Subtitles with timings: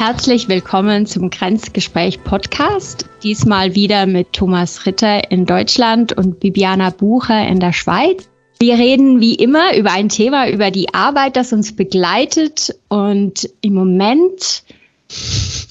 [0.00, 3.04] Herzlich willkommen zum Grenzgespräch Podcast.
[3.22, 8.26] Diesmal wieder mit Thomas Ritter in Deutschland und Bibiana Bucher in der Schweiz.
[8.58, 12.74] Wir reden wie immer über ein Thema, über die Arbeit, das uns begleitet.
[12.88, 14.62] Und im Moment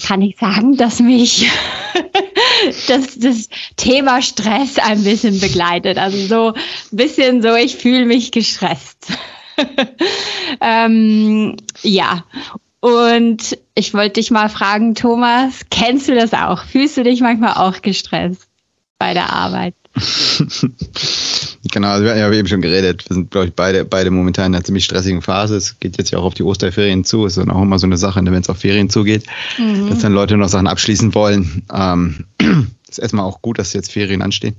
[0.06, 1.50] kann ich sagen, dass mich
[2.88, 5.98] das, das Thema Stress ein bisschen begleitet.
[5.98, 9.08] Also so ein bisschen so, ich fühle mich gestresst.
[10.62, 12.26] ähm, ja,
[12.82, 16.64] und ich wollte dich mal fragen, Thomas, kennst du das auch?
[16.64, 18.48] Fühlst du dich manchmal auch gestresst
[18.98, 19.74] bei der Arbeit?
[21.72, 23.10] genau, also wir haben ja eben schon geredet.
[23.10, 25.58] Wir sind, glaube ich, beide, beide momentan in einer ziemlich stressigen Phase.
[25.58, 27.26] Es geht jetzt ja auch auf die Osterferien zu.
[27.26, 29.26] Es ist dann auch immer so eine Sache, wenn es auf Ferien zugeht,
[29.58, 29.90] mhm.
[29.90, 31.64] dass dann Leute noch Sachen abschließen wollen.
[31.74, 32.26] Ähm,
[32.90, 34.56] ist erstmal auch gut, dass jetzt Ferien anstehen.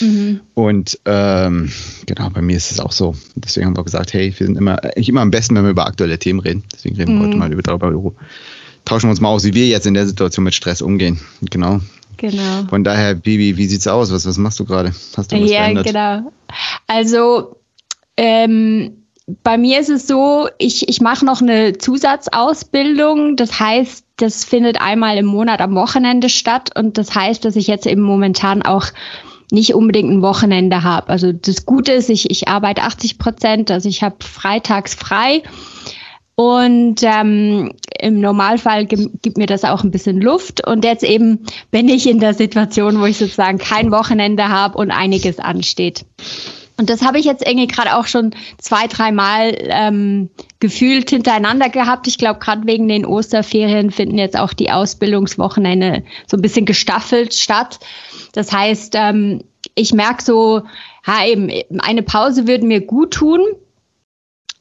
[0.00, 0.40] Mhm.
[0.54, 1.70] Und ähm,
[2.06, 3.14] genau, bei mir ist es auch so.
[3.34, 5.86] Deswegen haben wir gesagt, hey, wir sind immer, eigentlich immer am besten, wenn wir über
[5.86, 6.64] aktuelle Themen reden.
[6.72, 7.20] Deswegen reden mhm.
[7.20, 8.12] wir heute mal über darüber.
[8.84, 11.20] Tauschen wir uns mal aus, wie wir jetzt in der Situation mit Stress umgehen.
[11.42, 11.80] Genau.
[12.16, 12.64] Genau.
[12.68, 14.12] Von daher, Bibi, wie sieht's aus?
[14.12, 14.92] Was, was machst du gerade?
[15.16, 15.86] Hast du was Ja, verändert?
[15.86, 16.32] genau.
[16.86, 17.56] Also,
[18.16, 18.99] ähm,
[19.42, 23.36] bei mir ist es so, ich, ich mache noch eine Zusatzausbildung.
[23.36, 26.70] Das heißt, das findet einmal im Monat am Wochenende statt.
[26.76, 28.86] Und das heißt, dass ich jetzt eben momentan auch
[29.50, 31.08] nicht unbedingt ein Wochenende habe.
[31.08, 35.42] Also das Gute ist, ich, ich arbeite 80 Prozent, also ich habe freitags frei.
[36.36, 40.66] Und ähm, im Normalfall gibt mir das auch ein bisschen Luft.
[40.66, 44.90] Und jetzt eben bin ich in der Situation, wo ich sozusagen kein Wochenende habe und
[44.90, 46.06] einiges ansteht.
[46.80, 52.08] Und das habe ich jetzt irgendwie gerade auch schon zwei, dreimal ähm, gefühlt hintereinander gehabt.
[52.08, 57.34] Ich glaube, gerade wegen den Osterferien finden jetzt auch die Ausbildungswochenende so ein bisschen gestaffelt
[57.34, 57.80] statt.
[58.32, 60.62] Das heißt, ähm, ich merke so,
[61.06, 63.42] ha, eben, eine Pause würde mir gut tun.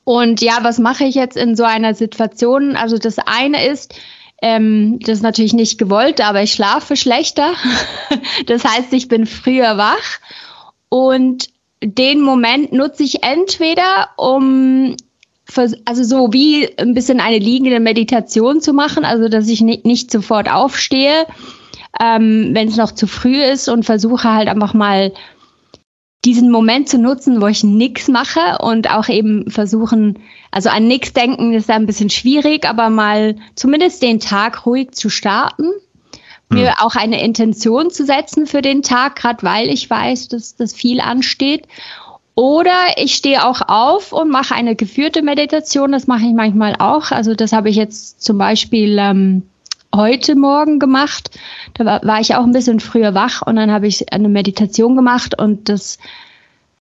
[0.03, 2.75] Und ja, was mache ich jetzt in so einer Situation?
[2.75, 3.95] Also das eine ist,
[4.41, 7.53] ähm, das ist natürlich nicht gewollt, aber ich schlafe schlechter.
[8.45, 10.19] das heißt, ich bin früher wach
[10.89, 11.47] und
[11.83, 14.95] den Moment nutze ich entweder, um
[15.85, 20.11] also so wie ein bisschen eine liegende Meditation zu machen, also dass ich nicht, nicht
[20.11, 21.25] sofort aufstehe,
[21.99, 25.11] ähm, wenn es noch zu früh ist und versuche halt einfach mal
[26.25, 30.19] diesen Moment zu nutzen, wo ich nichts mache und auch eben versuchen,
[30.51, 35.09] also an nichts denken ist ein bisschen schwierig, aber mal zumindest den Tag ruhig zu
[35.09, 35.71] starten
[36.49, 36.75] mir hm.
[36.79, 40.99] auch eine Intention zu setzen für den Tag, gerade weil ich weiß, dass das viel
[40.99, 41.67] ansteht.
[42.35, 45.91] Oder ich stehe auch auf und mache eine geführte Meditation.
[45.91, 47.11] Das mache ich manchmal auch.
[47.11, 49.43] Also das habe ich jetzt zum Beispiel ähm,
[49.93, 51.37] heute Morgen gemacht.
[51.73, 54.95] Da war, war ich auch ein bisschen früher wach und dann habe ich eine Meditation
[54.95, 55.97] gemacht und das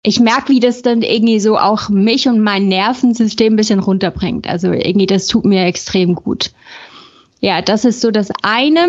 [0.02, 4.46] ich merke, wie das dann irgendwie so auch mich und mein Nervensystem ein bisschen runterbringt.
[4.46, 6.52] Also irgendwie, das tut mir extrem gut.
[7.40, 8.88] Ja, das ist so das eine.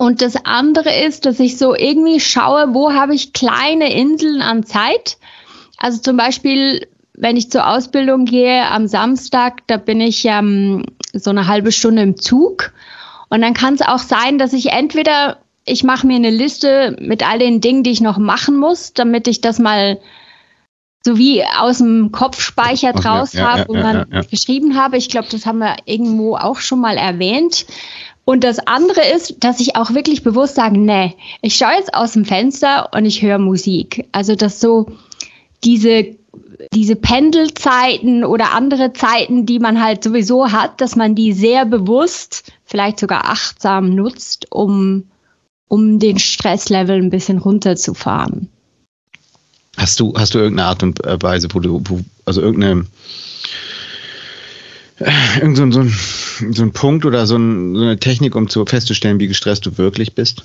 [0.00, 4.64] Und das andere ist, dass ich so irgendwie schaue, wo habe ich kleine Inseln an
[4.64, 5.18] Zeit.
[5.76, 11.28] Also zum Beispiel, wenn ich zur Ausbildung gehe am Samstag, da bin ich ähm, so
[11.28, 12.72] eine halbe Stunde im Zug.
[13.28, 17.22] Und dann kann es auch sein, dass ich entweder, ich mache mir eine Liste mit
[17.28, 20.00] all den Dingen, die ich noch machen muss, damit ich das mal
[21.04, 24.96] so wie aus dem Kopfspeicher draus ja, habe ja, und dann ja, geschrieben habe.
[24.96, 27.66] Ich glaube, das haben wir irgendwo auch schon mal erwähnt.
[28.24, 32.12] Und das andere ist, dass ich auch wirklich bewusst sage, nee, ich schaue jetzt aus
[32.12, 34.06] dem Fenster und ich höre Musik.
[34.12, 34.86] Also dass so
[35.64, 36.16] diese
[36.72, 42.52] diese Pendelzeiten oder andere Zeiten, die man halt sowieso hat, dass man die sehr bewusst,
[42.64, 45.04] vielleicht sogar achtsam nutzt, um,
[45.68, 48.48] um den Stresslevel ein bisschen runterzufahren.
[49.76, 52.86] Hast du, hast du irgendeine Art und Weise, wo du, wo, also irgendeine
[55.40, 55.94] irgend so, so, ein,
[56.52, 59.78] so ein Punkt oder so, ein, so, eine Technik, um zu festzustellen, wie gestresst du
[59.78, 60.44] wirklich bist?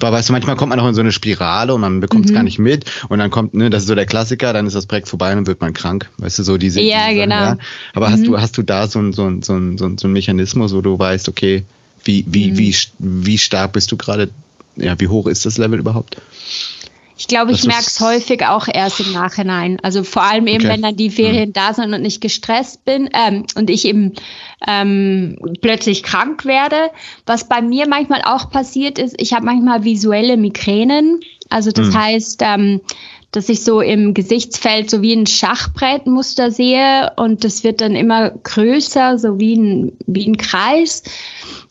[0.00, 2.32] Weil, weißt du, manchmal kommt man auch in so eine Spirale und man bekommt es
[2.32, 2.34] mhm.
[2.34, 4.86] gar nicht mit und dann kommt, ne, das ist so der Klassiker, dann ist das
[4.86, 6.10] Projekt vorbei und dann wird man krank.
[6.18, 6.80] Weißt du, so diese.
[6.80, 7.36] Ja, diese, genau.
[7.36, 7.58] Ja?
[7.92, 8.12] Aber mhm.
[8.12, 10.80] hast du, hast du da so ein, so ein, so ein, so ein Mechanismus, wo
[10.80, 11.64] du weißt, okay,
[12.02, 12.58] wie, wie, mhm.
[12.58, 14.30] wie, wie stark bist du gerade,
[14.76, 16.16] ja, wie hoch ist das Level überhaupt?
[17.16, 19.78] Ich glaube, ich merke es häufig auch erst im Nachhinein.
[19.82, 20.72] Also vor allem eben, okay.
[20.72, 21.52] wenn dann die Ferien mhm.
[21.52, 24.14] da sind und ich gestresst bin ähm, und ich eben
[24.66, 26.90] ähm, plötzlich krank werde.
[27.24, 31.20] Was bei mir manchmal auch passiert ist, ich habe manchmal visuelle Migränen.
[31.50, 31.94] Also das mhm.
[31.94, 32.80] heißt, ähm,
[33.30, 38.30] dass ich so im Gesichtsfeld so wie ein Schachbrettmuster sehe und das wird dann immer
[38.30, 41.02] größer, so wie ein, wie ein Kreis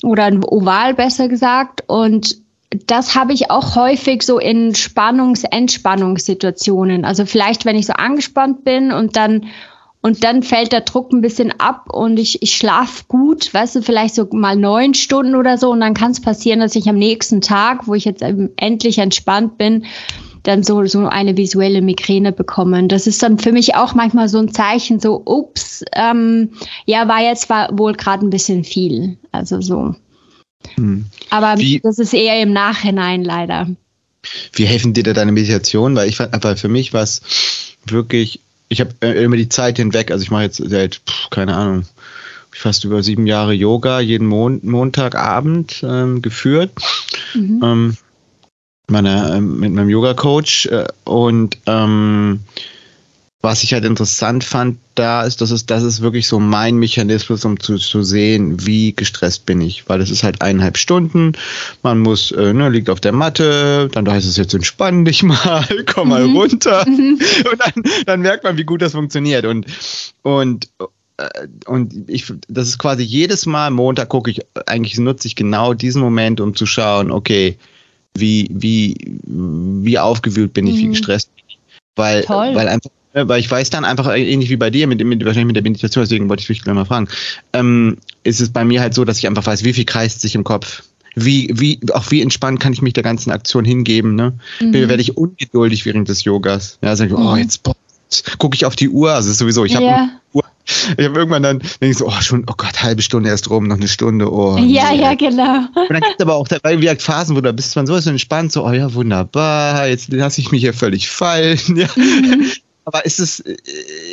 [0.04, 1.84] oder ein Oval besser gesagt.
[1.88, 2.43] Und
[2.86, 7.04] das habe ich auch häufig so in Spannungs-Entspannungssituationen.
[7.06, 9.46] Also vielleicht, wenn ich so angespannt bin und dann
[10.06, 13.82] und dann fällt der Druck ein bisschen ab und ich, ich schlafe gut, weißt du,
[13.82, 16.98] vielleicht so mal neun Stunden oder so und dann kann es passieren, dass ich am
[16.98, 19.86] nächsten Tag, wo ich jetzt endlich entspannt bin,
[20.44, 22.86] dann so, so eine visuelle Migräne bekomme.
[22.88, 26.50] Das ist dann für mich auch manchmal so ein Zeichen, so, ups, ähm,
[26.86, 29.18] ja, war jetzt war wohl gerade ein bisschen viel.
[29.32, 29.96] Also so.
[30.76, 31.06] Hm.
[31.30, 31.80] Aber Wie?
[31.80, 33.68] das ist eher im Nachhinein leider.
[34.54, 35.96] Wie helfen dir da deine Meditation?
[35.96, 37.22] Weil ich fand, aber für mich war es
[37.86, 38.40] wirklich
[38.74, 41.86] ich habe äh, immer die Zeit hinweg, also ich mache jetzt seit, keine Ahnung,
[42.52, 46.72] fast über sieben Jahre Yoga, jeden Mon Montagabend ähm, geführt.
[47.34, 47.62] Mhm.
[47.64, 47.98] Ähm,
[48.90, 52.42] meine, ähm, mit meinem Yoga-Coach äh, und ähm,
[53.44, 57.44] was ich halt interessant fand da ist, dass es, das ist wirklich so mein Mechanismus,
[57.44, 59.90] um zu, zu sehen, wie gestresst bin ich.
[59.90, 61.34] Weil es ist halt eineinhalb Stunden,
[61.82, 65.68] man muss, äh, ne, liegt auf der Matte, dann heißt es jetzt entspann dich mal,
[65.94, 66.38] komm mal mhm.
[66.38, 66.86] runter.
[66.94, 67.20] Mhm.
[67.52, 69.46] Und dann, dann merkt man, wie gut das funktioniert.
[69.46, 69.66] Und,
[70.22, 70.70] und
[71.18, 75.74] äh, und ich, das ist quasi jedes Mal Montag gucke ich, eigentlich nutze ich genau
[75.74, 77.58] diesen Moment, um zu schauen, okay,
[78.14, 78.96] wie, wie,
[79.26, 80.80] wie aufgewühlt bin ich, mhm.
[80.80, 81.60] wie gestresst bin ich.
[81.96, 82.54] Weil, Toll.
[82.54, 85.48] weil einfach weil ich weiß dann einfach, äh, ähnlich wie bei dir, mit, mit, wahrscheinlich
[85.48, 87.08] mit der Meditation, deswegen wollte ich dich gleich mal fragen,
[87.54, 90.36] ähm, ist es bei mir halt so, dass ich einfach weiß, wie viel kreist sich
[90.36, 90.84] im Kopf.
[91.16, 94.34] Wie, wie, auch wie entspannt kann ich mich der ganzen Aktion hingeben, ne?
[94.60, 94.74] Mhm.
[94.74, 96.80] Werde ich ungeduldig während des Yogas.
[96.82, 97.28] Ja, sag ich, oh, mhm.
[97.28, 97.62] oh, jetzt
[98.40, 100.10] gucke ich auf die Uhr, also sowieso, ich habe yeah.
[100.34, 100.44] Uhr.
[100.66, 103.68] Ich habe irgendwann dann denke ich so, oh schon, oh Gott, halbe Stunde erst rum,
[103.68, 104.58] noch eine Stunde, oh.
[104.58, 105.02] Ja, nee.
[105.02, 105.58] ja, genau.
[105.76, 108.54] Und dann gibt es aber auch dabei wie Phasen, wo du bist man so entspannt,
[108.54, 111.60] so, oh ja, wunderbar, jetzt lasse ich mich hier völlig fallen.
[111.76, 111.88] Ja.
[111.96, 112.52] Mhm.
[112.86, 113.44] Aber ist es,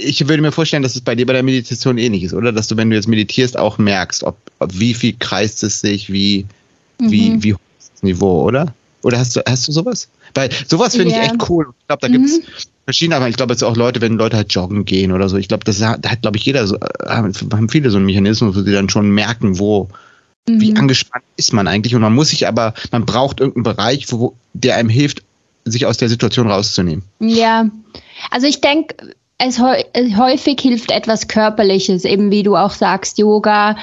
[0.03, 2.53] ich würde mir vorstellen, dass es bei dir bei der Meditation ähnlich ist, oder?
[2.53, 6.13] Dass du, wenn du jetzt meditierst, auch merkst, ob, ob wie viel kreist es sich,
[6.13, 6.47] wie,
[7.01, 7.11] mhm.
[7.11, 8.73] wie, wie hoch ist das Niveau, oder?
[9.03, 10.09] Oder hast du, hast du sowas?
[10.35, 11.25] Weil sowas finde yeah.
[11.25, 11.67] ich echt cool.
[11.81, 12.45] Ich glaube, da gibt es mhm.
[12.85, 15.49] verschiedene, aber ich glaube jetzt auch Leute, wenn Leute halt joggen gehen oder so, ich
[15.49, 18.73] glaube, das hat, hat glaube ich, jeder so, haben viele so einen Mechanismus, wo sie
[18.73, 19.89] dann schon merken, wo,
[20.49, 20.61] mhm.
[20.61, 21.95] wie angespannt ist man eigentlich.
[21.95, 25.23] Und man muss sich aber, man braucht irgendeinen Bereich, wo, der einem hilft,
[25.65, 27.05] sich aus der Situation rauszunehmen.
[27.21, 27.69] Ja,
[28.31, 33.77] also ich denke, es häufig hilft etwas Körperliches, eben wie du auch sagst, Yoga.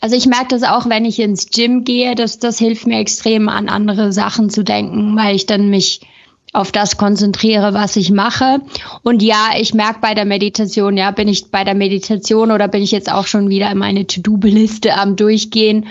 [0.00, 3.48] Also ich merke das auch, wenn ich ins Gym gehe, dass das hilft mir extrem
[3.48, 6.00] an andere Sachen zu denken, weil ich dann mich
[6.52, 8.60] auf das konzentriere, was ich mache.
[9.02, 12.82] Und ja, ich merke bei der Meditation, ja, bin ich bei der Meditation oder bin
[12.82, 15.86] ich jetzt auch schon wieder meine To-Do-Liste am Durchgehen.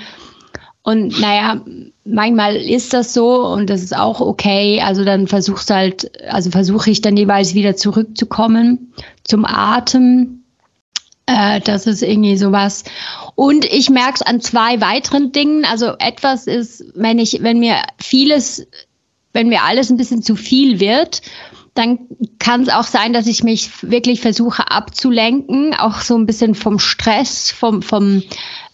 [0.84, 1.62] Und naja,
[2.04, 4.82] manchmal ist das so und das ist auch okay.
[4.82, 8.94] Also dann versuchst halt, also versuche ich dann jeweils wieder zurückzukommen
[9.24, 10.44] zum Atem.
[11.26, 12.84] Äh, das ist irgendwie sowas.
[13.36, 15.64] Und ich merke es an zwei weiteren Dingen.
[15.64, 18.68] Also etwas ist, wenn ich, wenn mir vieles,
[19.32, 21.22] wenn mir alles ein bisschen zu viel wird,
[21.74, 22.00] dann
[22.38, 26.78] kann es auch sein, dass ich mich wirklich versuche abzulenken, auch so ein bisschen vom
[26.78, 28.22] Stress, vom, vom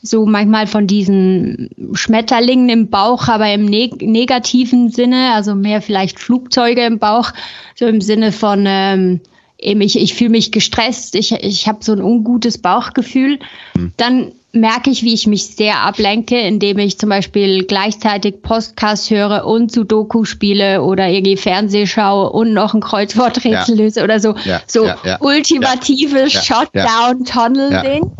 [0.01, 6.19] so manchmal von diesen Schmetterlingen im Bauch, aber im neg negativen Sinne, also mehr vielleicht
[6.19, 7.31] Flugzeuge im Bauch,
[7.75, 9.21] so im Sinne von ähm,
[9.59, 13.39] eben ich, ich fühle mich gestresst, ich, ich habe so ein ungutes Bauchgefühl,
[13.75, 13.93] mhm.
[13.97, 19.45] dann merke ich, wie ich mich sehr ablenke, indem ich zum Beispiel gleichzeitig Podcast höre
[19.45, 23.83] und Sudoku spiele oder irgendwie Fernseh schaue und noch ein Kreuzworträtsel ja.
[23.83, 24.33] löse oder so.
[24.45, 28.11] Ja, so ja, ultimative Shutdown-Tunnel-Ding.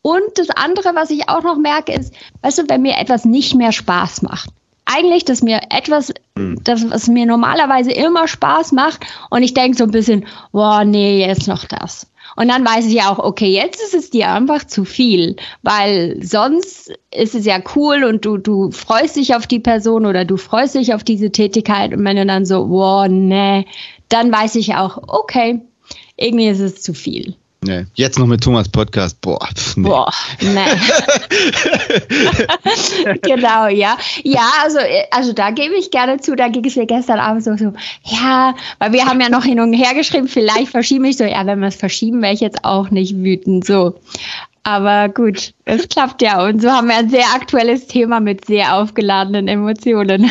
[0.00, 3.54] Und das andere, was ich auch noch merke, ist, weißt du, wenn mir etwas nicht
[3.56, 4.50] mehr Spaß macht.
[4.86, 6.58] Eigentlich, dass mir etwas, hm.
[6.64, 11.26] das, was mir normalerweise immer Spaß macht, und ich denke so ein bisschen, boah, nee,
[11.26, 12.06] jetzt noch das.
[12.36, 16.18] Und dann weiß ich ja auch, okay, jetzt ist es dir einfach zu viel, weil
[16.22, 20.36] sonst ist es ja cool und du, du freust dich auf die Person oder du
[20.36, 23.66] freust dich auf diese Tätigkeit und wenn du dann so, boah, nee,
[24.08, 25.62] dann weiß ich auch, okay,
[26.16, 27.36] irgendwie ist es zu viel.
[27.66, 27.84] Nee.
[27.94, 29.20] Jetzt noch mit Thomas Podcast.
[29.20, 29.88] Boah, pf, nee.
[29.88, 30.48] Boah, nee.
[33.22, 33.96] genau, ja.
[34.22, 34.78] Ja, also,
[35.10, 37.72] also da gebe ich gerne zu, da ging es mir gestern Abend so, so,
[38.04, 41.44] ja, weil wir haben ja noch hin und her geschrieben, vielleicht verschiebe ich so, ja,
[41.44, 43.98] wenn wir es verschieben, wäre ich jetzt auch nicht wütend, so.
[44.62, 46.44] Aber gut, es klappt ja.
[46.44, 50.30] Und so haben wir ein sehr aktuelles Thema mit sehr aufgeladenen Emotionen.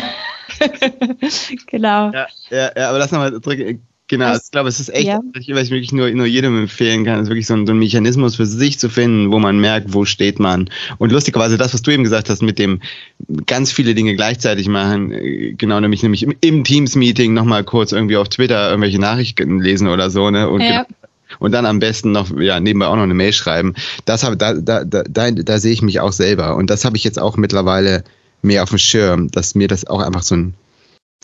[1.66, 2.10] genau.
[2.12, 3.78] Ja, ja, ja, aber lass nochmal zurück
[4.08, 5.20] Genau, das, ich glaube, es ist echt, ja.
[5.34, 8.36] was ich wirklich nur, nur jedem empfehlen kann, ist wirklich so ein, so ein, Mechanismus
[8.36, 10.70] für sich zu finden, wo man merkt, wo steht man.
[10.98, 12.80] Und lustigerweise das, was du eben gesagt hast, mit dem
[13.46, 18.16] ganz viele Dinge gleichzeitig machen, äh, genau, nämlich, nämlich im, im Teams-Meeting nochmal kurz irgendwie
[18.16, 20.48] auf Twitter irgendwelche Nachrichten lesen oder so, ne?
[20.48, 20.84] Und ja.
[20.84, 20.96] genau,
[21.40, 23.74] und dann am besten noch ja nebenbei auch noch eine Mail schreiben.
[24.04, 26.96] Das habe da da da da, da sehe ich mich auch selber und das habe
[26.96, 28.04] ich jetzt auch mittlerweile
[28.42, 30.54] mehr auf dem Schirm, dass mir das auch einfach so ein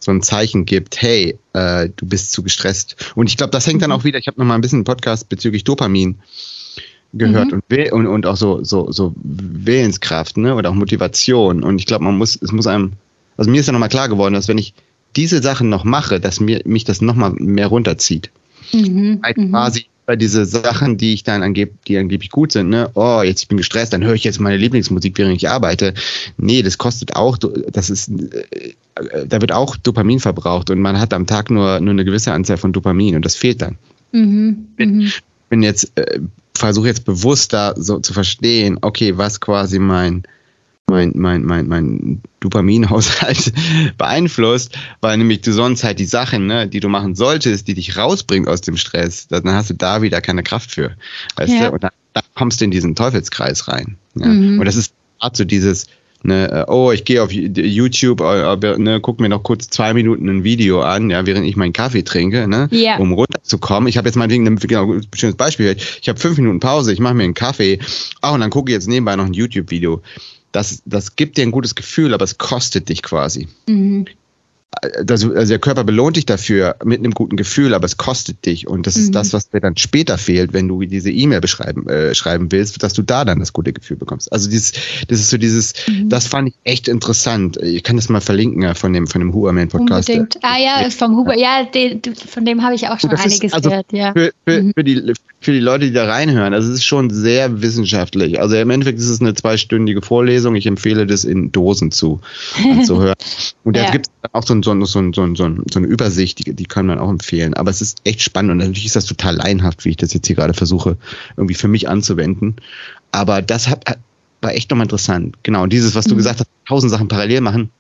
[0.03, 3.13] so ein Zeichen gibt, hey, äh, du bist zu gestresst.
[3.15, 3.97] Und ich glaube, das hängt dann mhm.
[3.97, 6.19] auch wieder, ich habe noch mal ein bisschen einen Podcast bezüglich Dopamin
[7.13, 7.63] gehört mhm.
[7.71, 10.55] und, und, und auch so, so, so Willenskraft, ne?
[10.55, 11.63] Oder auch Motivation.
[11.63, 12.93] Und ich glaube, man muss, es muss einem,
[13.37, 14.75] also mir ist ja nochmal klar geworden, dass wenn ich
[15.15, 18.31] diese Sachen noch mache, dass mir, mich das nochmal mehr runterzieht.
[18.73, 19.21] Mhm.
[19.23, 19.51] Halt mhm.
[19.51, 23.43] quasi bei diese Sachen, die ich dann angeb, die angeblich gut sind, ne, oh, jetzt
[23.43, 25.95] ich bin gestresst, dann höre ich jetzt meine Lieblingsmusik, während ich arbeite.
[26.39, 28.75] Nee, das kostet auch, das ist, äh,
[29.27, 32.57] da wird auch Dopamin verbraucht und man hat am Tag nur, nur eine gewisse Anzahl
[32.57, 33.77] von Dopamin und das fehlt dann.
[34.13, 34.67] Mhm.
[34.77, 35.13] Bin, mhm.
[35.49, 36.21] bin jetzt, äh,
[36.57, 40.25] versuche jetzt bewusst da so zu verstehen, okay, was quasi mein,
[40.87, 43.53] mein, mein, mein, mein Dopaminhaushalt
[43.99, 47.97] beeinflusst, weil nämlich du sonst halt die Sachen, ne, die du machen solltest, die dich
[47.97, 50.93] rausbringen aus dem Stress, dann hast du da wieder keine Kraft für.
[51.37, 51.69] Weißt ja.
[51.69, 51.75] du?
[51.75, 53.97] Und dann, dann, kommst du in diesen Teufelskreis rein.
[54.17, 54.27] Ja?
[54.27, 54.59] Mhm.
[54.59, 55.87] Und das ist gerade so dieses,
[56.25, 60.29] ne, äh, oh, ich gehe auf YouTube, äh, ne, guck mir noch kurz zwei Minuten
[60.29, 62.97] ein Video an, ja, während ich meinen Kaffee trinke, ne, ja.
[62.97, 63.89] um runterzukommen.
[63.89, 65.77] Ich habe jetzt mal ein genau, schönes Beispiel.
[66.01, 67.79] Ich habe fünf Minuten Pause, ich mache mir einen Kaffee,
[68.23, 70.03] oh, und dann gucke ich jetzt nebenbei noch ein YouTube-Video
[70.53, 73.49] das, das gibt dir ein gutes Gefühl, aber es kostet dich quasi.
[73.67, 74.07] Mhm
[75.05, 78.67] das, also der Körper belohnt dich dafür mit einem guten Gefühl, aber es kostet dich.
[78.67, 79.03] Und das mhm.
[79.03, 82.83] ist das, was dir dann später fehlt, wenn du diese E-Mail beschreiben äh, schreiben willst,
[82.83, 84.33] dass du da dann das gute Gefühl bekommst.
[84.33, 84.73] Also dieses,
[85.09, 86.09] das ist so dieses, mhm.
[86.09, 87.59] das fand ich echt interessant.
[87.59, 90.09] Ich kann das mal verlinken ja, von dem von dem Huberman Podcast.
[90.09, 90.39] Unbedingt.
[90.43, 93.69] Ah ja, vom Huber, ja, den, von dem habe ich auch schon einiges ist, also
[93.69, 93.93] gehört.
[93.93, 94.13] Ja.
[94.15, 94.73] Für, für, mhm.
[94.75, 98.41] für, die, für die Leute, die da reinhören, also es ist schon sehr wissenschaftlich.
[98.41, 100.55] Also im Endeffekt ist es eine zweistündige Vorlesung.
[100.55, 102.21] Ich empfehle das in Dosen zu,
[102.85, 103.17] zu hören.
[103.65, 103.91] Und da ja.
[103.91, 106.87] gibt es auch so ein so, so, so, so, so eine Übersicht, die, die kann
[106.87, 107.55] man auch empfehlen.
[107.55, 110.27] Aber es ist echt spannend und natürlich ist das total leinhaft, wie ich das jetzt
[110.27, 110.97] hier gerade versuche,
[111.37, 112.57] irgendwie für mich anzuwenden.
[113.11, 113.99] Aber das hat,
[114.41, 115.37] war echt nochmal interessant.
[115.43, 115.65] Genau.
[115.65, 116.19] Und dieses, was du mhm.
[116.19, 117.71] gesagt hast, tausend Sachen parallel machen,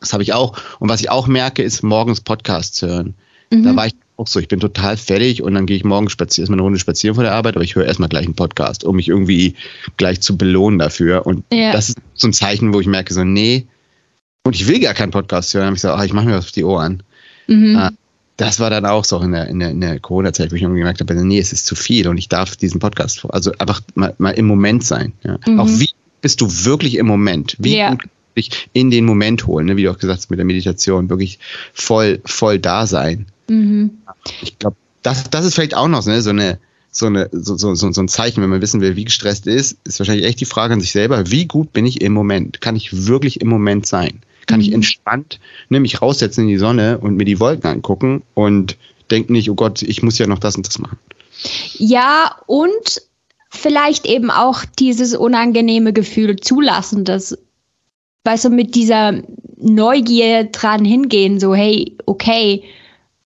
[0.00, 0.56] das habe ich auch.
[0.78, 3.14] Und was ich auch merke, ist morgens Podcasts hören.
[3.50, 3.64] Mhm.
[3.64, 6.42] Da war ich auch so, ich bin total fertig und dann gehe ich morgen spazieren,
[6.42, 8.96] erstmal eine Runde spazieren vor der Arbeit, aber ich höre erstmal gleich einen Podcast, um
[8.96, 9.54] mich irgendwie
[9.96, 11.24] gleich zu belohnen dafür.
[11.24, 11.72] Und ja.
[11.72, 13.66] das ist so ein Zeichen, wo ich merke, so, nee,
[14.44, 15.62] und ich will gar keinen Podcast hören.
[15.62, 17.02] Dann habe ich gesagt, ach, ich mache mir was auf die Ohren.
[17.46, 17.76] Mhm.
[17.76, 17.90] Ah,
[18.36, 20.80] das war dann auch so in der, in der, in der Corona-Zeit, wo ich irgendwie
[20.80, 24.14] gemerkt habe, nee, es ist zu viel und ich darf diesen Podcast, also einfach mal,
[24.18, 25.12] mal im Moment sein.
[25.22, 25.38] Ja.
[25.46, 25.60] Mhm.
[25.60, 25.90] Auch wie
[26.22, 27.56] bist du wirklich im Moment?
[27.58, 27.90] Wie ja.
[27.90, 28.04] gut
[28.38, 29.76] dich in den Moment holen, ne?
[29.76, 31.38] wie du auch gesagt hast mit der Meditation, wirklich
[31.72, 33.26] voll, voll da sein.
[33.48, 33.90] Mhm.
[34.42, 36.58] Ich glaube, das, das ist vielleicht auch noch ne, so eine,
[36.90, 40.00] so, eine, so, so, so ein Zeichen, wenn man wissen will, wie gestresst ist, ist
[40.00, 42.60] wahrscheinlich echt die Frage an sich selber, wie gut bin ich im Moment?
[42.60, 44.20] Kann ich wirklich im Moment sein?
[44.48, 44.76] kann ich mhm.
[44.76, 48.76] entspannt ne, mich raussetzen in die Sonne und mir die Wolken angucken und
[49.12, 50.98] denke nicht, oh Gott, ich muss ja noch das und das machen.
[51.74, 53.02] Ja, und
[53.50, 57.38] vielleicht eben auch dieses unangenehme Gefühl zulassen, dass,
[58.24, 59.22] weißt du, mit dieser
[59.56, 62.64] Neugier dran hingehen, so, hey, okay,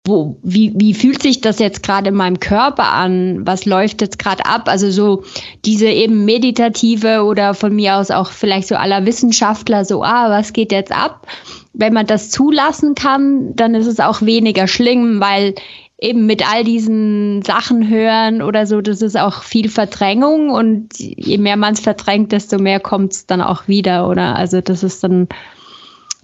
[0.07, 3.45] wo, wie, wie fühlt sich das jetzt gerade in meinem Körper an?
[3.45, 4.69] Was läuft jetzt gerade ab?
[4.69, 5.23] Also so
[5.65, 10.53] diese eben meditative oder von mir aus auch vielleicht so aller Wissenschaftler so, ah, was
[10.53, 11.27] geht jetzt ab?
[11.73, 15.55] Wenn man das zulassen kann, dann ist es auch weniger schlimm, weil
[15.99, 21.37] eben mit all diesen Sachen hören oder so, das ist auch viel Verdrängung und je
[21.37, 24.35] mehr man es verdrängt, desto mehr kommt es dann auch wieder, oder?
[24.35, 25.27] Also das ist dann,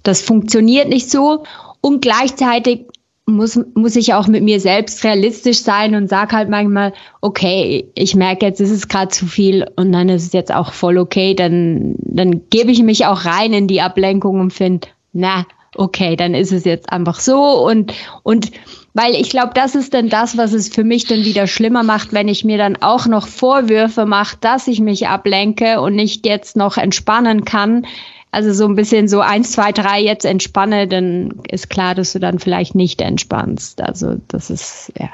[0.03, 1.43] das funktioniert nicht so.
[1.81, 2.85] Und gleichzeitig
[3.25, 8.15] muss, muss ich auch mit mir selbst realistisch sein und sag halt manchmal, okay, ich
[8.15, 11.33] merke jetzt, ist es gerade zu viel und dann ist es jetzt auch voll okay,
[11.33, 16.33] dann, dann gebe ich mich auch rein in die Ablenkung und finde, na, okay, dann
[16.33, 18.51] ist es jetzt einfach so und, und
[18.93, 22.13] weil ich glaube, das ist dann das, was es für mich dann wieder schlimmer macht,
[22.13, 26.55] wenn ich mir dann auch noch Vorwürfe mache, dass ich mich ablenke und nicht jetzt
[26.57, 27.87] noch entspannen kann,
[28.33, 32.19] also so ein bisschen so eins, zwei, drei jetzt entspanne, dann ist klar, dass du
[32.19, 33.79] dann vielleicht nicht entspannst.
[33.79, 35.09] Also das ist, ja.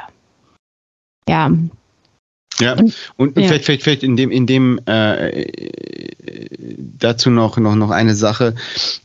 [1.28, 1.52] Ja.
[2.62, 3.48] Ja, und, und ja.
[3.48, 5.46] Vielleicht, vielleicht, vielleicht in dem, in dem äh,
[6.78, 8.56] dazu noch, noch, noch eine Sache,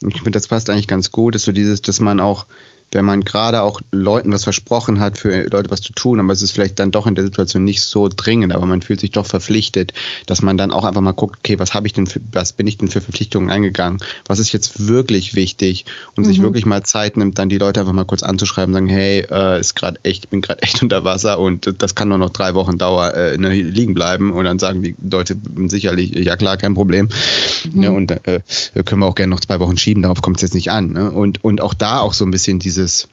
[0.01, 2.47] ich finde, das passt eigentlich ganz gut, ist so dieses, dass man auch
[2.95, 6.43] wenn man gerade auch Leuten was versprochen hat, für Leute was zu tun, aber es
[6.43, 9.27] ist vielleicht dann doch in der Situation nicht so dringend, aber man fühlt sich doch
[9.27, 9.93] verpflichtet,
[10.27, 12.67] dass man dann auch einfach mal guckt, okay, was habe ich denn für, was bin
[12.67, 14.01] ich denn für Verpflichtungen eingegangen?
[14.27, 15.85] Was ist jetzt wirklich wichtig?
[16.17, 16.29] Und mhm.
[16.29, 19.61] sich wirklich mal Zeit nimmt, dann die Leute einfach mal kurz anzuschreiben, sagen, hey, äh,
[19.61, 22.79] ist gerade echt, bin gerade echt unter Wasser und das kann nur noch drei Wochen
[22.79, 24.33] Dauer äh, ne, liegen bleiben.
[24.33, 25.37] Und dann sagen die Leute
[25.67, 27.09] sicherlich, ja klar, kein Problem.
[27.73, 27.83] Mhm.
[27.83, 28.41] Ja, und äh,
[28.85, 30.93] können wir auch gerne noch zwei Wochen schieben, darauf kommt es jetzt nicht an.
[30.93, 31.11] Ne?
[31.11, 33.09] Und, und auch da auch so ein bisschen diese dieses,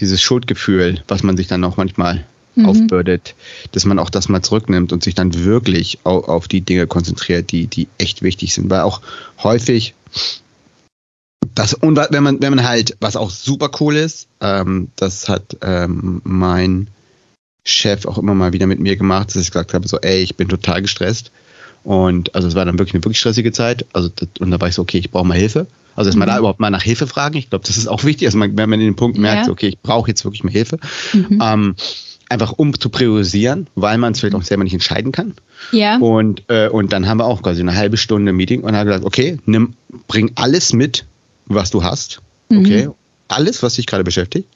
[0.00, 2.66] dieses Schuldgefühl, was man sich dann auch manchmal mhm.
[2.66, 3.34] aufbürdet,
[3.72, 7.52] dass man auch das mal zurücknimmt und sich dann wirklich auf, auf die Dinge konzentriert,
[7.52, 8.70] die, die echt wichtig sind.
[8.70, 9.00] Weil auch
[9.42, 9.94] häufig
[11.54, 15.56] das, und wenn man, wenn man halt, was auch super cool ist, ähm, das hat
[15.60, 16.88] ähm, mein
[17.64, 20.34] Chef auch immer mal wieder mit mir gemacht, dass ich gesagt habe, so, ey, ich
[20.34, 21.30] bin total gestresst.
[21.84, 23.86] Und also es war dann wirklich eine wirklich stressige Zeit.
[23.92, 25.66] Also und da war ich so, okay, ich brauche mal Hilfe.
[25.96, 26.20] Also dass mhm.
[26.20, 27.36] man da überhaupt mal nach Hilfe fragen.
[27.36, 29.52] Ich glaube, das ist auch wichtig, also man, wenn man in den Punkt merkt, ja.
[29.52, 30.78] okay, ich brauche jetzt wirklich mal Hilfe.
[31.12, 31.40] Mhm.
[31.42, 31.74] Ähm,
[32.28, 35.34] einfach um zu priorisieren, weil man es vielleicht auch selber nicht entscheiden kann.
[35.72, 35.98] Ja.
[35.98, 39.04] Und, äh, und dann haben wir auch quasi eine halbe Stunde Meeting und haben gesagt,
[39.04, 39.74] okay, nimm,
[40.08, 41.04] bring alles mit,
[41.46, 42.20] was du hast.
[42.48, 42.58] Mhm.
[42.60, 42.88] Okay.
[43.28, 44.48] Alles, was dich gerade beschäftigt.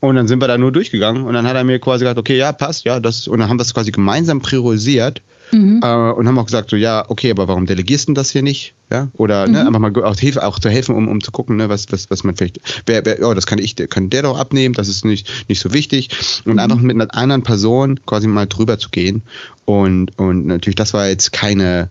[0.00, 2.36] Und dann sind wir da nur durchgegangen und dann hat er mir quasi gesagt, okay,
[2.36, 5.22] ja, passt, ja, das, und dann haben wir es quasi gemeinsam priorisiert
[5.56, 5.80] mhm.
[5.82, 8.74] äh, und haben auch gesagt, so, ja, okay, aber warum delegierst du das hier nicht?
[8.90, 9.54] Ja, oder ne, mhm.
[9.54, 12.08] ne, einfach mal auch, Hilfe, auch zu helfen, um, um zu gucken, ne, was, was,
[12.10, 15.04] was man vielleicht, wer, wer, oh, das kann ich, kann der doch abnehmen, das ist
[15.04, 16.10] nicht, nicht so wichtig.
[16.44, 16.58] Und mhm.
[16.60, 19.22] einfach mit einer anderen Person quasi mal drüber zu gehen.
[19.64, 21.88] Und, und natürlich, das war jetzt keine,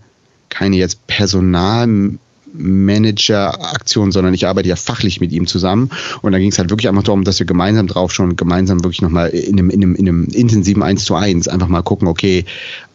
[0.50, 2.18] keine jetzt Personal
[2.58, 5.90] Manager-Aktion, sondern ich arbeite ja fachlich mit ihm zusammen.
[6.22, 9.02] Und da ging es halt wirklich einfach darum, dass wir gemeinsam drauf schon gemeinsam wirklich
[9.02, 12.46] nochmal in einem, in, einem, in einem intensiven 1 zu 1 einfach mal gucken, okay,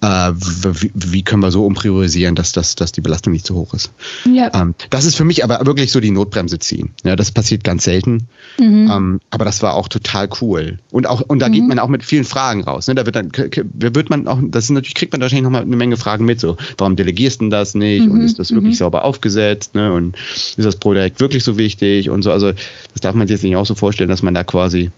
[0.03, 3.75] äh, wie, wie, können wir so umpriorisieren, dass, dass, dass die Belastung nicht zu hoch
[3.75, 3.91] ist.
[4.25, 4.51] Ja.
[4.55, 6.91] Ähm, das ist für mich aber wirklich so die Notbremse ziehen.
[7.05, 8.27] Ja, das passiert ganz selten.
[8.59, 8.91] Mhm.
[8.91, 10.79] Ähm, aber das war auch total cool.
[10.91, 11.53] Und auch, und da mhm.
[11.53, 12.89] geht man auch mit vielen Fragen raus.
[12.89, 12.95] Ne?
[12.95, 15.97] Da wird dann, wird man auch, das ist natürlich, kriegt man wahrscheinlich nochmal eine Menge
[15.97, 16.41] Fragen mit.
[16.41, 18.07] So, warum delegierst du das nicht?
[18.07, 18.13] Mhm.
[18.13, 18.79] Und ist das wirklich mhm.
[18.79, 19.50] sauber aufgesetzt?
[19.75, 19.93] Ne?
[19.93, 20.17] Und
[20.57, 22.11] ist das Projekt wirklich so wichtig?
[22.11, 24.45] Und so, also das darf man sich jetzt nicht auch so vorstellen, dass man da
[24.45, 24.91] quasi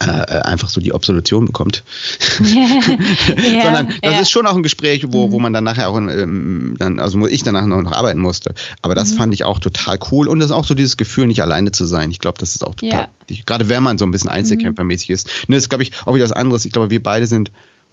[0.00, 1.84] äh, äh, einfach so die Absolution bekommt.
[2.40, 4.20] ja, Sondern das ja.
[4.20, 5.42] ist schon auch ein Gespräch, wo, wo mhm.
[5.44, 8.52] man dann nachher auch, ähm, dann, also wo ich danach noch, noch arbeiten musste.
[8.82, 9.16] Aber das mhm.
[9.16, 11.84] fand ich auch total cool und das ist auch so dieses Gefühl, nicht alleine zu
[11.86, 12.10] sein.
[12.10, 13.36] Ich glaube, das ist auch total ja.
[13.46, 15.26] Gerade wenn man so ein bisschen Einzelkämpfermäßig ist.
[15.48, 16.64] Ne, das ist, glaube ich, auch wieder was anderes.
[16.64, 17.50] Ich glaube, wir beide sind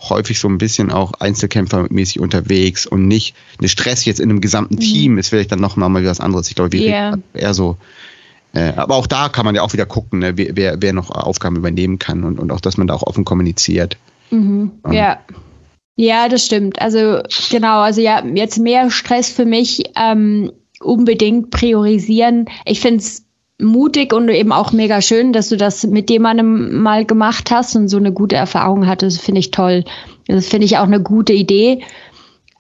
[0.09, 4.75] häufig so ein bisschen auch Einzelkämpfermäßig unterwegs und nicht eine Stress jetzt in einem gesamten
[4.75, 4.79] mhm.
[4.79, 6.49] Team ist vielleicht dann noch mal was anderes.
[6.49, 7.17] Ich glaube, wir yeah.
[7.33, 7.77] eher so
[8.53, 11.55] äh, aber auch da kann man ja auch wieder gucken, ne, wer, wer noch Aufgaben
[11.55, 13.97] übernehmen kann und, und auch, dass man da auch offen kommuniziert.
[14.29, 14.71] Mhm.
[14.83, 14.91] Um.
[14.91, 15.19] Ja.
[15.95, 16.81] Ja, das stimmt.
[16.81, 22.45] Also genau, also ja, jetzt mehr Stress für mich ähm, unbedingt priorisieren.
[22.65, 23.25] Ich finde es
[23.63, 27.87] mutig und eben auch mega schön, dass du das mit jemandem mal gemacht hast und
[27.87, 29.21] so eine gute Erfahrung hattest.
[29.21, 29.83] Finde ich toll.
[30.27, 31.83] Das finde ich auch eine gute Idee.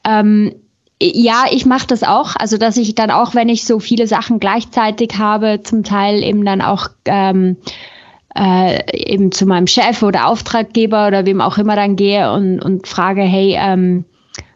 [0.05, 0.53] Ähm,
[1.01, 2.35] ja, ich mache das auch.
[2.35, 6.45] Also, dass ich dann auch, wenn ich so viele Sachen gleichzeitig habe, zum Teil eben
[6.45, 7.57] dann auch ähm,
[8.35, 12.87] äh, eben zu meinem Chef oder Auftraggeber oder wem auch immer dann gehe und, und
[12.87, 14.05] frage, hey, ähm,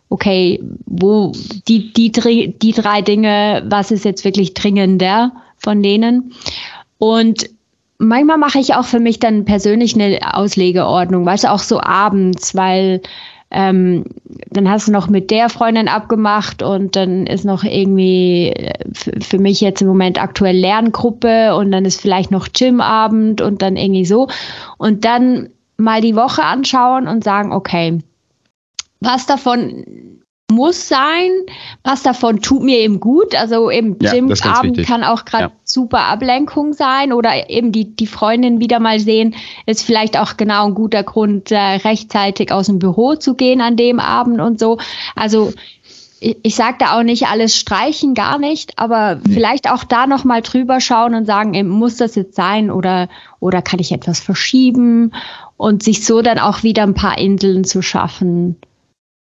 [0.10, 1.34] okay, wo
[1.68, 6.34] die, die, die drei Dinge, was ist jetzt wirklich dringender von denen?
[6.98, 7.50] Und
[7.98, 12.56] manchmal mache ich auch für mich dann persönlich eine Auslegeordnung, weißt du, auch so abends,
[12.56, 13.02] weil
[13.50, 14.04] ähm,
[14.50, 18.74] dann hast du noch mit der Freundin abgemacht und dann ist noch irgendwie äh,
[19.22, 23.78] für mich jetzt im Moment aktuell Lerngruppe und dann ist vielleicht noch Gymabend und dann
[23.78, 24.28] irgendwie so.
[24.78, 28.00] Und dann mal die Woche anschauen und sagen, okay,
[29.00, 29.86] was davon
[30.52, 31.32] muss sein.
[31.84, 33.36] Was davon tut mir eben gut.
[33.36, 35.52] Also eben ja, Gymabend kann auch gerade ja.
[35.64, 40.68] super Ablenkung sein oder eben die, die Freundin wieder mal sehen, ist vielleicht auch genau
[40.68, 44.78] ein guter Grund, äh, rechtzeitig aus dem Büro zu gehen an dem Abend und so.
[45.16, 45.54] Also
[46.22, 49.34] ich, ich sage da auch nicht alles streichen, gar nicht, aber nee.
[49.34, 53.10] vielleicht auch da nochmal drüber schauen und sagen, eben, muss das jetzt sein oder,
[53.42, 55.12] oder kann ich etwas verschieben
[55.58, 58.58] und sich so dann auch wieder ein paar Inseln zu schaffen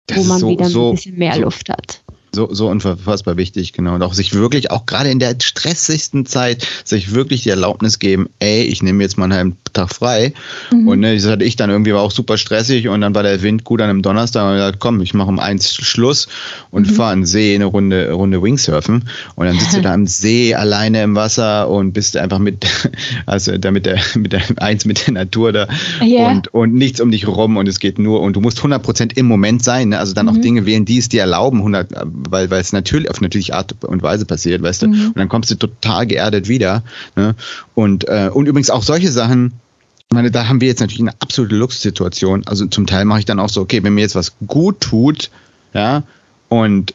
[0.07, 2.02] das wo man so, wieder so, ein bisschen mehr so, Luft hat
[2.35, 3.95] so, so unfassbar wichtig, genau.
[3.95, 8.29] Und auch sich wirklich, auch gerade in der stressigsten Zeit, sich wirklich die Erlaubnis geben,
[8.39, 10.33] ey, ich nehme jetzt mal einen halben Tag frei.
[10.71, 10.89] Mhm.
[10.89, 13.43] Und ne, das hatte ich dann irgendwie, war auch super stressig und dann war der
[13.43, 16.29] Wind gut an einem Donnerstag und gesagt, komm, ich mache um eins Schluss
[16.71, 16.95] und mhm.
[16.95, 19.09] fahre an den See eine Runde, Runde Wingsurfen.
[19.35, 22.67] Und dann sitzt du da am See alleine im Wasser und bist einfach mit,
[23.27, 25.69] also da mit der, mit der, eins mit der Natur da
[26.01, 26.31] yeah.
[26.31, 29.17] und, und nichts um dich rum und es geht nur, und du musst 100 Prozent
[29.19, 29.99] im Moment sein, ne?
[29.99, 30.33] also dann mhm.
[30.33, 31.93] auch Dinge wählen, die es dir erlauben, 100,
[32.31, 34.89] weil, weil es natürlich auf natürliche Art und Weise passiert, weißt du.
[34.89, 35.07] Mhm.
[35.09, 36.83] Und dann kommst du total geerdet wieder.
[37.17, 37.35] Ne?
[37.75, 39.53] Und, äh, und übrigens auch solche Sachen,
[40.09, 42.43] ich meine, da haben wir jetzt natürlich eine absolute Luxussituation.
[42.47, 45.31] Also zum Teil mache ich dann auch so, okay, wenn mir jetzt was gut tut,
[45.73, 46.03] ja,
[46.49, 46.95] und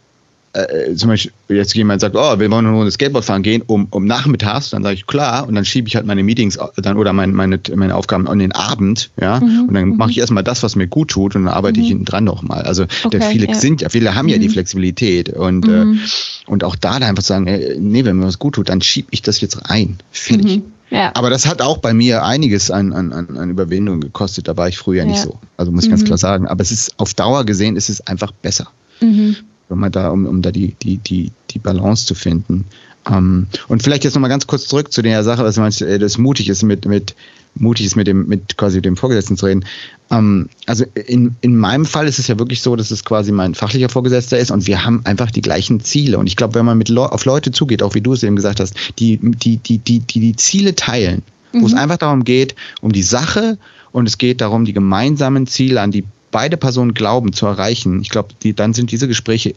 [0.58, 3.88] äh, zum Beispiel jetzt jemand sagt, oh, wir wollen nur eine Skateboard fahren gehen, um,
[3.92, 7.14] um nachmittags, dann sage ich klar und dann schiebe ich halt meine Meetings dann oder
[7.14, 10.22] meine, meine, meine Aufgaben an den Abend, ja, mhm, und dann mache ich mhm.
[10.22, 11.84] erstmal das, was mir gut tut und dann arbeite mhm.
[11.84, 12.64] ich hinten dran nochmal.
[12.64, 13.54] Also okay, viele ja.
[13.54, 14.54] sind ja, viele haben ja die mhm.
[14.54, 16.00] Flexibilität und, äh, mhm.
[16.48, 19.22] und auch da einfach sagen, ey, nee, wenn mir was gut tut, dann schiebe ich
[19.22, 19.98] das jetzt rein.
[20.12, 20.64] Fertig.
[20.90, 21.12] Ja.
[21.16, 24.48] Aber das hat auch bei mir einiges an, an, an Überwindung gekostet.
[24.48, 25.06] Da war ich früher ja.
[25.06, 25.38] nicht so.
[25.58, 26.48] Also muss ich ganz klar sagen.
[26.48, 28.70] Aber es ist auf Dauer gesehen, ist es einfach besser.
[29.02, 29.36] Mhm
[29.70, 32.66] wenn man da, um, um da die, die, die, die Balance zu finden.
[33.10, 36.00] Ähm, und vielleicht jetzt nochmal ganz kurz zurück zu der Sache, was du meinst, äh,
[36.00, 37.16] das mutig ist mit, mit
[37.60, 39.66] mutig ist mit dem, mit quasi dem Vorgesetzten zu reden.
[40.12, 43.56] Ähm, also in, in meinem Fall ist es ja wirklich so, dass es quasi mein
[43.56, 46.18] fachlicher Vorgesetzter ist und wir haben einfach die gleichen Ziele.
[46.18, 48.36] Und ich glaube, wenn man mit Le auf Leute zugeht, auch wie du es eben
[48.36, 51.62] gesagt hast, die die, die, die, die, die Ziele teilen, mhm.
[51.62, 51.80] wo es mhm.
[51.80, 53.58] einfach darum geht, um die Sache
[53.92, 58.02] und es geht darum, die gemeinsamen Ziele, an die beide Personen glauben, zu erreichen.
[58.02, 59.54] Ich glaube, die, dann sind diese Gespräche,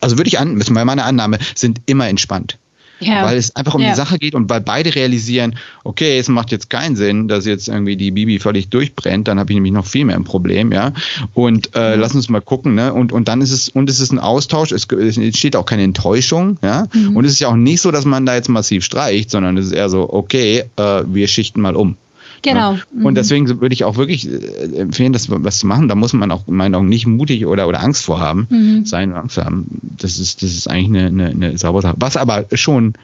[0.00, 2.58] also würde ich an, bei meiner Annahme, sind immer entspannt.
[3.02, 3.24] Ja.
[3.24, 3.90] Weil es einfach um ja.
[3.90, 7.68] die Sache geht und weil beide realisieren, okay, es macht jetzt keinen Sinn, dass jetzt
[7.68, 10.92] irgendwie die Bibi völlig durchbrennt, dann habe ich nämlich noch viel mehr ein Problem, ja.
[11.34, 12.00] Und äh, mhm.
[12.00, 12.92] lass uns mal gucken, ne?
[12.92, 15.82] Und, und dann ist es, und es ist ein Austausch, es, es entsteht auch keine
[15.82, 16.86] Enttäuschung, ja.
[16.92, 17.16] Mhm.
[17.16, 19.66] Und es ist ja auch nicht so, dass man da jetzt massiv streicht, sondern es
[19.66, 21.96] ist eher so, okay, äh, wir schichten mal um.
[22.42, 22.76] Genau.
[22.92, 23.06] Mhm.
[23.06, 25.88] Und deswegen würde ich auch wirklich äh, empfehlen, das was zu machen.
[25.88, 28.84] Da muss man auch in meinen Augen nicht mutig oder, oder Angst vor haben, mhm.
[28.84, 29.66] sein Angst haben.
[29.98, 31.96] Das ist, das ist eigentlich eine, eine, eine saubere Sache.
[31.98, 32.94] Was aber schon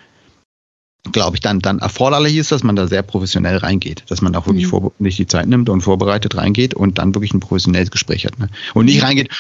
[1.13, 4.47] glaube ich, dann, dann erforderlich ist, dass man da sehr professionell reingeht, dass man auch
[4.47, 4.71] wirklich mhm.
[4.71, 8.39] vor, nicht die Zeit nimmt und vorbereitet reingeht und dann wirklich ein professionelles Gespräch hat.
[8.39, 8.49] Ne?
[8.75, 9.31] Und nicht reingeht,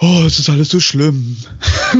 [0.00, 1.36] oh, es ist alles so schlimm.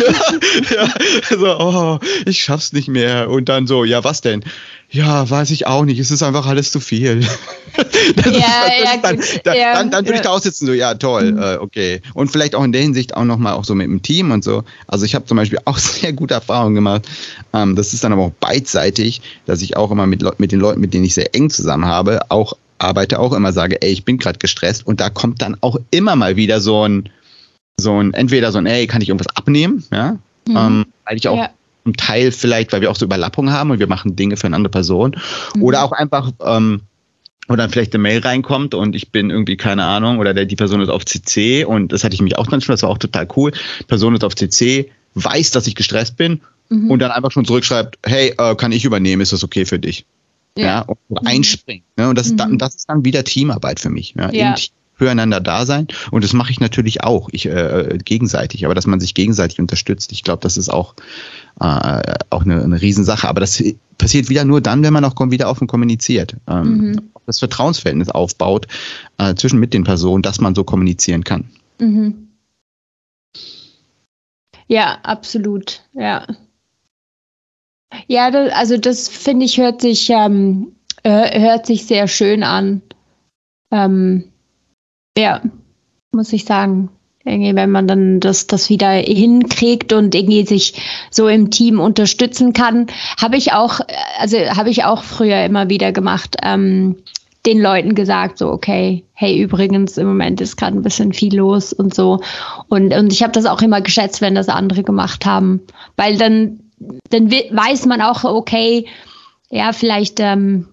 [0.00, 0.88] ja,
[1.30, 3.30] ja, so, oh, ich schaff's nicht mehr.
[3.30, 4.44] Und dann so, ja, was denn?
[4.90, 5.98] Ja, weiß ich auch nicht.
[5.98, 7.22] Es ist einfach alles zu viel.
[8.24, 11.42] ja, ja, dann, dann, ja, dann, dann würde ich da aussitzen, so, ja, toll, mhm.
[11.42, 12.02] äh, okay.
[12.12, 14.64] Und vielleicht auch in der Hinsicht auch nochmal auch so mit dem Team und so.
[14.86, 17.08] Also ich habe zum Beispiel auch sehr gute Erfahrungen gemacht.
[17.54, 20.80] Ähm, das ist dann aber auch beidseitig, dass ich auch immer mit, mit den Leuten,
[20.80, 24.18] mit denen ich sehr eng zusammen habe, auch arbeite, auch immer sage, ey, ich bin
[24.18, 24.86] gerade gestresst.
[24.86, 27.08] Und da kommt dann auch immer mal wieder so ein,
[27.76, 30.56] so ein, entweder so ein, ey, kann ich irgendwas abnehmen, ja, mhm.
[30.56, 31.50] ähm, weil ich auch ja
[31.84, 34.56] zum Teil vielleicht, weil wir auch so Überlappungen haben und wir machen Dinge für eine
[34.56, 35.16] andere Person.
[35.54, 35.62] Mhm.
[35.62, 36.82] Oder auch einfach, ähm,
[37.48, 40.80] oder vielleicht eine Mail reinkommt und ich bin irgendwie, keine Ahnung, oder der, die Person
[40.80, 43.26] ist auf CC und das hatte ich mich auch dann schon, das war auch total
[43.36, 43.52] cool.
[43.88, 46.90] Person ist auf CC, weiß, dass ich gestresst bin mhm.
[46.90, 50.06] und dann einfach schon zurückschreibt, hey, äh, kann ich übernehmen, ist das okay für dich?
[50.56, 51.26] Ja, ja und mhm.
[51.26, 51.84] einspringen.
[51.96, 52.08] Ne?
[52.08, 52.36] Und das, mhm.
[52.36, 54.14] dann, das ist dann wieder Teamarbeit für mich.
[54.16, 54.54] Ja, ja
[54.94, 55.88] füreinander da sein.
[56.12, 60.12] Und das mache ich natürlich auch, ich, äh, gegenseitig, aber dass man sich gegenseitig unterstützt.
[60.12, 60.94] Ich glaube, das ist auch,
[61.60, 63.28] äh, auch eine, eine Riesensache.
[63.28, 63.62] Aber das
[63.98, 66.36] passiert wieder nur dann, wenn man auch wieder offen kommuniziert.
[66.46, 67.00] Ähm, mhm.
[67.26, 68.68] Das Vertrauensverhältnis aufbaut
[69.18, 71.50] äh, zwischen mit den Personen, dass man so kommunizieren kann.
[71.80, 72.28] Mhm.
[74.68, 75.82] Ja, absolut.
[75.94, 76.26] Ja.
[78.06, 82.82] Ja, das, also das finde ich hört sich ähm, äh, hört sich sehr schön an.
[83.70, 84.32] Ähm,
[85.16, 85.42] ja,
[86.12, 86.90] muss ich sagen.
[87.24, 90.74] Irgendwie, wenn man dann das, das wieder hinkriegt und irgendwie sich
[91.08, 92.88] so im Team unterstützen kann,
[93.20, 93.78] habe ich auch,
[94.18, 96.96] also habe ich auch früher immer wieder gemacht, ähm,
[97.46, 101.72] den Leuten gesagt, so, okay, hey, übrigens, im Moment ist gerade ein bisschen viel los
[101.72, 102.20] und so.
[102.68, 105.60] Und, und ich habe das auch immer geschätzt, wenn das andere gemacht haben.
[105.96, 106.60] Weil dann,
[107.10, 108.86] dann weiß man auch, okay,
[109.50, 110.68] ja, vielleicht ähm,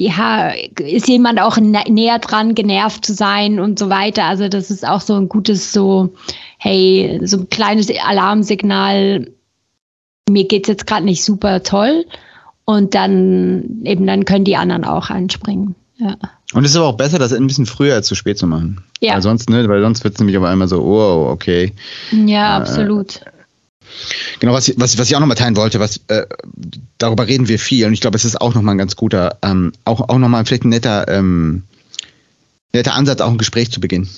[0.00, 4.24] ja, ist jemand auch näher dran, genervt zu sein und so weiter.
[4.24, 6.14] Also das ist auch so ein gutes, so,
[6.56, 9.30] hey, so ein kleines Alarmsignal,
[10.28, 12.06] mir geht's jetzt gerade nicht super toll.
[12.64, 15.74] Und dann eben, dann können die anderen auch anspringen.
[15.98, 16.16] Ja.
[16.54, 18.82] Und es ist aber auch besser, das ein bisschen früher als zu spät zu machen.
[19.00, 19.14] Ja.
[19.14, 21.72] Weil sonst, ne, weil sonst wird es nämlich aber einmal so, oh, okay.
[22.10, 23.20] Ja, äh, absolut.
[24.40, 26.26] Genau, was, was, was ich auch nochmal teilen wollte, was äh,
[26.98, 29.72] darüber reden wir viel und ich glaube, es ist auch nochmal ein ganz guter, ähm,
[29.84, 31.62] auch, auch nochmal vielleicht ein netter, ähm,
[32.72, 34.08] netter Ansatz, auch ein Gespräch zu beginnen,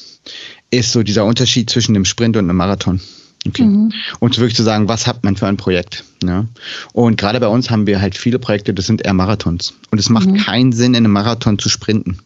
[0.70, 3.00] ist so dieser Unterschied zwischen dem Sprint und einem Marathon.
[3.46, 3.64] Okay.
[3.64, 3.92] Mhm.
[4.20, 6.04] Und wirklich zu sagen, was hat man für ein Projekt?
[6.22, 6.46] Ja?
[6.92, 9.74] Und gerade bei uns haben wir halt viele Projekte, das sind eher Marathons.
[9.90, 10.36] Und es macht mhm.
[10.36, 12.18] keinen Sinn, in einem Marathon zu sprinten.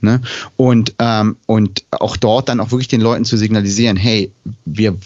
[0.00, 0.20] Ne?
[0.56, 4.30] Und, ähm, und auch dort dann auch wirklich den Leuten zu signalisieren, hey,
[4.64, 4.96] wir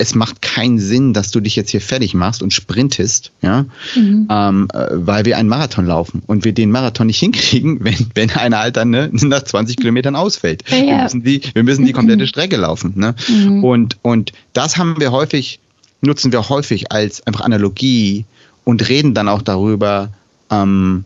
[0.00, 4.28] es macht keinen Sinn, dass du dich jetzt hier fertig machst und sprintest, ja, mhm.
[4.30, 8.30] ähm, äh, weil wir einen Marathon laufen und wir den Marathon nicht hinkriegen, wenn, wenn
[8.30, 10.62] einer halt dann ne, nach 20 Kilometern ausfällt.
[10.70, 10.76] Ja.
[10.76, 12.28] Wir, müssen die, wir müssen die komplette mhm.
[12.28, 12.92] Strecke laufen.
[12.94, 13.16] Ne?
[13.28, 13.64] Mhm.
[13.64, 15.58] Und, und das haben wir häufig,
[16.00, 18.24] nutzen wir häufig als einfach Analogie
[18.62, 20.10] und reden dann auch darüber,
[20.50, 21.04] ähm,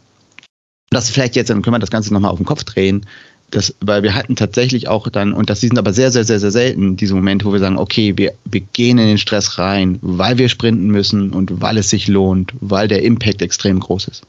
[0.90, 3.07] dass vielleicht jetzt, dann können wir das Ganze nochmal auf den Kopf drehen,
[3.52, 6.50] das, weil wir hatten tatsächlich auch dann, und das sind aber sehr, sehr, sehr, sehr
[6.50, 10.38] selten, diese Momente, wo wir sagen, okay, wir, wir gehen in den Stress rein, weil
[10.38, 14.22] wir sprinten müssen und weil es sich lohnt, weil der Impact extrem groß ist.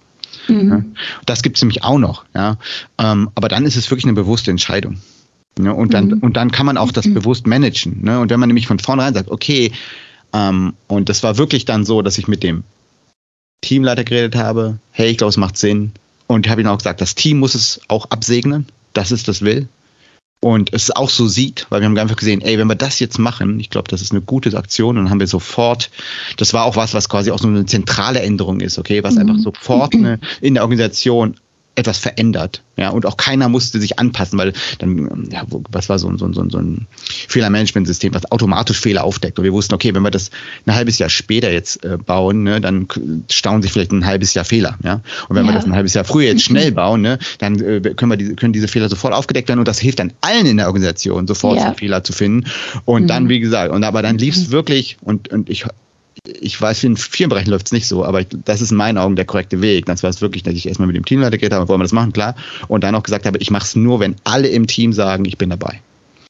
[0.49, 0.69] Mhm.
[0.69, 0.83] Ja,
[1.25, 2.57] das gibt es nämlich auch noch, ja.
[2.97, 4.97] Ähm, aber dann ist es wirklich eine bewusste Entscheidung.
[5.57, 6.19] Ja, und, dann, mhm.
[6.19, 7.13] und dann kann man auch das mhm.
[7.13, 8.03] bewusst managen.
[8.03, 8.19] Ne?
[8.19, 9.71] Und wenn man nämlich von vornherein sagt, okay,
[10.33, 12.65] ähm, und das war wirklich dann so, dass ich mit dem
[13.61, 15.93] Teamleiter geredet habe, hey, ich glaube, es macht Sinn.
[16.27, 19.41] Und ich habe ihm auch gesagt, das Team muss es auch absegnen dass es das
[19.41, 19.67] will.
[20.43, 23.17] und es auch so sieht, weil wir haben einfach gesehen, ey, wenn wir das jetzt
[23.17, 25.89] machen, ich glaube, das ist eine gute Aktion, dann haben wir sofort,
[26.35, 29.21] das war auch was, was quasi auch so eine zentrale Änderung ist, okay, was mhm.
[29.21, 31.37] einfach sofort eine, in der Organisation
[31.75, 32.61] etwas verändert.
[32.75, 36.25] Ja, und auch keiner musste sich anpassen, weil dann, ja, was war so ein, so
[36.25, 36.87] ein, so ein
[37.27, 39.37] Fehlermanagementsystem, was automatisch Fehler aufdeckt.
[39.37, 40.31] Und wir wussten, okay, wenn wir das
[40.65, 42.87] ein halbes Jahr später jetzt äh, bauen, ne, dann
[43.29, 44.77] stauen sich vielleicht ein halbes Jahr Fehler.
[44.83, 45.01] Ja?
[45.29, 45.51] Und wenn ja.
[45.51, 48.35] wir das ein halbes Jahr früher jetzt schnell bauen, ne, dann äh, können wir diese,
[48.35, 51.57] können diese Fehler sofort aufgedeckt werden und das hilft dann allen in der Organisation, sofort
[51.57, 51.73] ja.
[51.73, 52.49] Fehler zu finden.
[52.85, 53.07] Und mhm.
[53.07, 54.51] dann, wie gesagt, und aber dann lief es mhm.
[54.51, 55.65] wirklich und, und ich
[56.25, 59.17] ich weiß, in vielen Bereichen läuft es nicht so, aber das ist in meinen Augen
[59.17, 59.85] der korrekte Weg.
[59.87, 61.91] Das war es wirklich, dass ich erstmal mit dem Teamleiter geredet habe, wollen wir das
[61.91, 62.35] machen, klar.
[62.69, 65.37] Und dann auch gesagt habe, ich mache es nur, wenn alle im Team sagen, ich
[65.37, 65.81] bin dabei.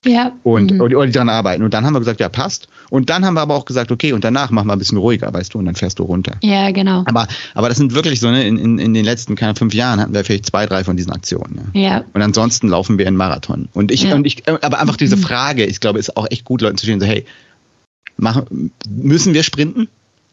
[0.05, 0.33] Ja.
[0.43, 0.81] Und, mhm.
[0.81, 1.63] und, und die daran arbeiten.
[1.63, 2.67] Und dann haben wir gesagt, ja, passt.
[2.89, 5.31] Und dann haben wir aber auch gesagt, okay, und danach machen wir ein bisschen ruhiger,
[5.31, 6.33] weißt du, und dann fährst du runter.
[6.41, 7.03] Ja, genau.
[7.05, 9.99] Aber, aber das sind wirklich so, ne, in, in, in den letzten keine fünf Jahren
[9.99, 11.69] hatten wir vielleicht zwei, drei von diesen Aktionen.
[11.73, 11.81] Ja.
[11.81, 12.03] ja.
[12.13, 13.69] Und ansonsten laufen wir in Marathon.
[13.73, 14.15] Und ich, ja.
[14.15, 15.21] und ich, aber einfach diese mhm.
[15.21, 17.25] Frage, ich glaube, ist auch echt gut, Leuten zu stehen, so, hey,
[18.23, 19.87] machen, müssen wir sprinten?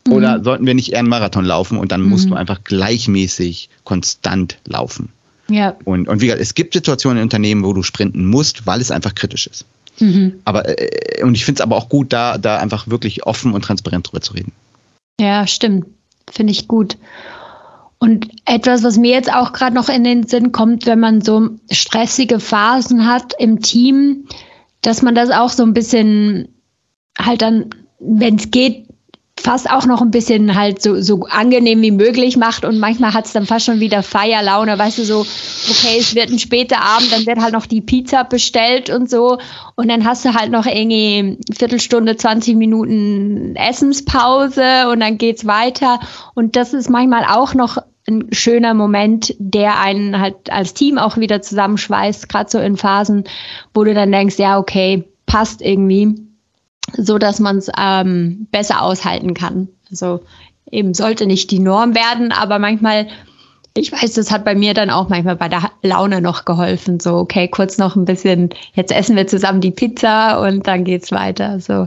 [0.07, 0.13] Mhm.
[0.13, 2.37] Oder sollten wir nicht eher einen Marathon laufen und dann musst du mhm.
[2.37, 5.11] einfach gleichmäßig konstant laufen?
[5.49, 5.77] Ja.
[5.85, 8.91] Und, und wie gesagt, es gibt Situationen in Unternehmen, wo du sprinten musst, weil es
[8.91, 9.65] einfach kritisch ist.
[9.99, 10.41] Mhm.
[10.45, 13.63] Aber, äh, und ich finde es aber auch gut, da, da einfach wirklich offen und
[13.63, 14.53] transparent drüber zu reden.
[15.21, 15.87] Ja, stimmt.
[16.31, 16.97] Finde ich gut.
[17.99, 21.51] Und etwas, was mir jetzt auch gerade noch in den Sinn kommt, wenn man so
[21.71, 24.27] stressige Phasen hat im Team,
[24.81, 26.49] dass man das auch so ein bisschen
[27.19, 27.67] halt dann,
[28.01, 28.87] wenn es geht,
[29.41, 33.27] fast auch noch ein bisschen halt so, so angenehm wie möglich macht und manchmal hat
[33.27, 37.13] es dann fast schon wieder Feierlaune, weißt du, so, okay, es wird ein später Abend,
[37.13, 39.39] dann wird halt noch die Pizza bestellt und so
[39.77, 46.01] und dann hast du halt noch irgendwie Viertelstunde, 20 Minuten Essenspause und dann geht's weiter
[46.35, 51.17] und das ist manchmal auch noch ein schöner Moment, der einen halt als Team auch
[51.17, 53.25] wieder zusammenschweißt, gerade so in Phasen,
[53.75, 56.30] wo du dann denkst, ja, okay, passt irgendwie
[56.97, 59.69] so dass man es ähm, besser aushalten kann.
[59.91, 60.21] Also
[60.71, 63.09] eben sollte nicht die Norm werden, aber manchmal,
[63.77, 67.01] ich weiß, das hat bei mir dann auch manchmal bei der Laune noch geholfen.
[67.01, 71.13] So, okay, kurz noch ein bisschen, jetzt essen wir zusammen die Pizza und dann geht's
[71.13, 71.61] weiter.
[71.61, 71.87] So,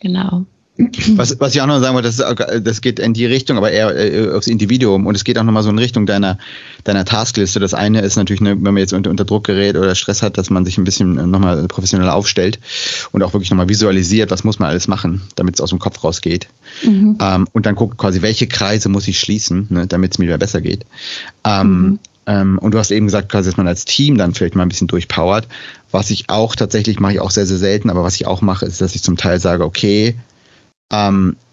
[0.00, 0.44] genau.
[0.76, 3.94] Was, was ich auch noch sagen wollte, das, das geht in die Richtung, aber eher
[3.94, 6.36] äh, aufs Individuum und es geht auch nochmal so in Richtung deiner,
[6.82, 7.60] deiner Taskliste.
[7.60, 10.36] Das eine ist natürlich, eine, wenn man jetzt unter, unter Druck gerät oder Stress hat,
[10.36, 12.58] dass man sich ein bisschen nochmal professionell aufstellt
[13.12, 16.02] und auch wirklich nochmal visualisiert, was muss man alles machen, damit es aus dem Kopf
[16.02, 16.48] rausgeht.
[16.82, 17.18] Mhm.
[17.20, 20.38] Ähm, und dann guckt quasi, welche Kreise muss ich schließen, ne, damit es mir wieder
[20.38, 20.84] besser geht.
[21.44, 21.98] Ähm, mhm.
[22.26, 24.70] Ähm, und du hast eben gesagt, quasi, dass man als Team dann vielleicht mal ein
[24.70, 25.46] bisschen durchpowert.
[25.92, 28.66] Was ich auch tatsächlich mache ich auch sehr, sehr selten, aber was ich auch mache,
[28.66, 30.16] ist, dass ich zum Teil sage, okay,
[30.92, 31.43] ähm, äh,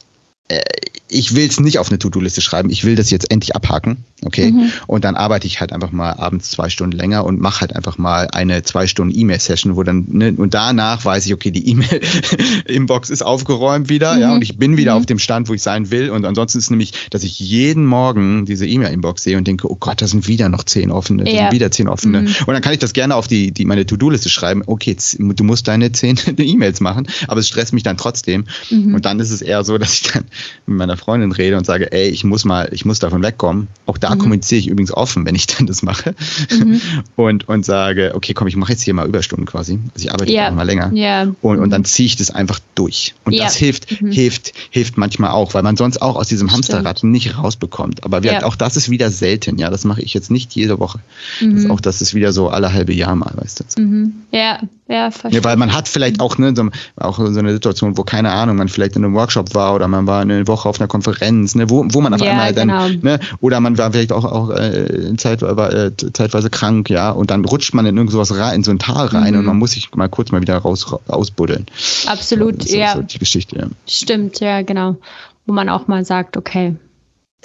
[1.12, 4.52] ich will es nicht auf eine To-Do-Liste schreiben, ich will das jetzt endlich abhaken, okay?
[4.52, 4.72] Mhm.
[4.88, 7.98] Und dann arbeite ich halt einfach mal abends zwei Stunden länger und mache halt einfach
[7.98, 13.10] mal eine zwei Stunden E-Mail-Session, wo dann, ne, und danach weiß ich, okay, die E-Mail-Inbox
[13.10, 14.22] ist aufgeräumt wieder, mhm.
[14.22, 15.02] ja, und ich bin wieder mhm.
[15.02, 16.10] auf dem Stand, wo ich sein will.
[16.10, 20.02] Und ansonsten ist nämlich, dass ich jeden Morgen diese E-Mail-Inbox sehe und denke, oh Gott,
[20.02, 21.42] da sind wieder noch zehn offene, da ja.
[21.42, 22.22] sind wieder zehn offene.
[22.22, 22.36] Mhm.
[22.46, 25.68] Und dann kann ich das gerne auf die, die meine To-Do-Liste schreiben, okay, du musst
[25.68, 28.46] deine zehn E-Mails machen, aber es stresst mich dann trotzdem.
[28.70, 28.96] Mhm.
[28.96, 30.24] Und dann ist es eher so, dass ich dann
[30.65, 33.67] mit meiner Freundin rede und sage, ey, ich muss mal, ich muss davon wegkommen.
[33.86, 34.19] Auch da mhm.
[34.19, 36.15] kommuniziere ich übrigens offen, wenn ich dann das mache.
[36.51, 36.82] Mhm.
[37.15, 39.80] Und, und sage, okay, komm, ich mache jetzt hier mal Überstunden quasi.
[39.93, 40.51] Also ich arbeite yeah.
[40.51, 40.91] mal länger.
[40.93, 41.34] Yeah.
[41.41, 43.13] Und, und dann ziehe ich das einfach durch.
[43.25, 43.45] Und yeah.
[43.45, 44.12] das hilft, mhm.
[44.12, 48.04] hilft, hilft manchmal auch, weil man sonst auch aus diesem Hamsterrad nicht rausbekommt.
[48.04, 49.69] Aber wir, auch das ist wieder selten, ja.
[49.69, 50.99] Das mache ich jetzt nicht jede Woche.
[51.39, 51.71] Das ist mhm.
[51.71, 53.82] auch das ist wieder so alle halbe Jahr mal, weißt du.
[53.82, 54.13] Mhm.
[54.32, 55.39] Ja, ja, verstehe.
[55.39, 58.58] Ja, weil man hat vielleicht auch, ne, so, auch so eine Situation, wo keine Ahnung,
[58.58, 61.69] man vielleicht in einem Workshop war oder man war eine Woche auf einer Konferenz, ne,
[61.69, 62.88] wo, wo man auf ja, einmal dann, genau.
[63.01, 67.45] ne, oder man war vielleicht auch, auch äh, Zeit, äh, zeitweise krank, ja, und dann
[67.45, 69.39] rutscht man in irgend sowas rein, in so ein Tal rein mhm.
[69.39, 71.65] und man muss sich mal kurz mal wieder raus, ausbuddeln.
[72.08, 72.93] Absolut, so, ja.
[72.93, 73.67] So die Geschichte, ja.
[73.88, 74.97] Stimmt, ja, genau.
[75.45, 76.75] Wo man auch mal sagt, okay,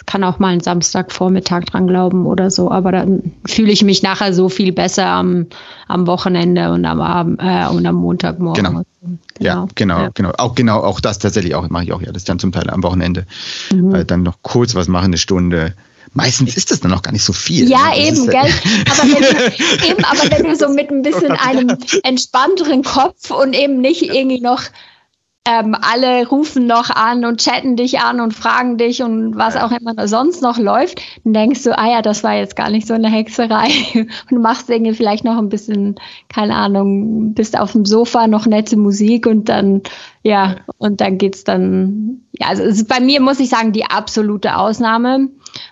[0.04, 4.34] kann auch mal einen Samstagvormittag dran glauben oder so, aber dann fühle ich mich nachher
[4.34, 5.46] so viel besser am,
[5.88, 8.62] am Wochenende und am Abend äh, und am Montagmorgen.
[8.62, 8.82] Genau.
[9.00, 9.18] genau.
[9.40, 10.10] Ja, genau, ja.
[10.12, 10.32] genau.
[10.36, 12.82] Auch genau, auch das tatsächlich auch mache ich auch ja, das dann zum Teil am
[12.82, 13.24] Wochenende,
[13.72, 13.92] mhm.
[13.92, 15.74] weil dann noch kurz was machen, eine Stunde.
[16.12, 17.68] Meistens ist das dann noch gar nicht so viel.
[17.68, 18.08] Ja, ne?
[18.08, 18.50] eben, gell?
[18.90, 23.54] Aber wenn, du, eben, aber wenn du so mit ein bisschen einem entspannteren Kopf und
[23.54, 24.62] eben nicht irgendwie noch
[25.48, 29.70] ähm, alle rufen noch an und chatten dich an und fragen dich und was auch
[29.70, 32.94] immer sonst noch läuft, dann denkst du, ah ja, das war jetzt gar nicht so
[32.94, 33.68] eine Hexerei.
[33.94, 35.96] Und du machst irgendwie vielleicht noch ein bisschen,
[36.28, 39.82] keine Ahnung, bist auf dem Sofa, noch nette Musik und dann,
[40.22, 43.84] ja, und dann geht's dann, ja, also es ist bei mir, muss ich sagen, die
[43.84, 45.28] absolute Ausnahme.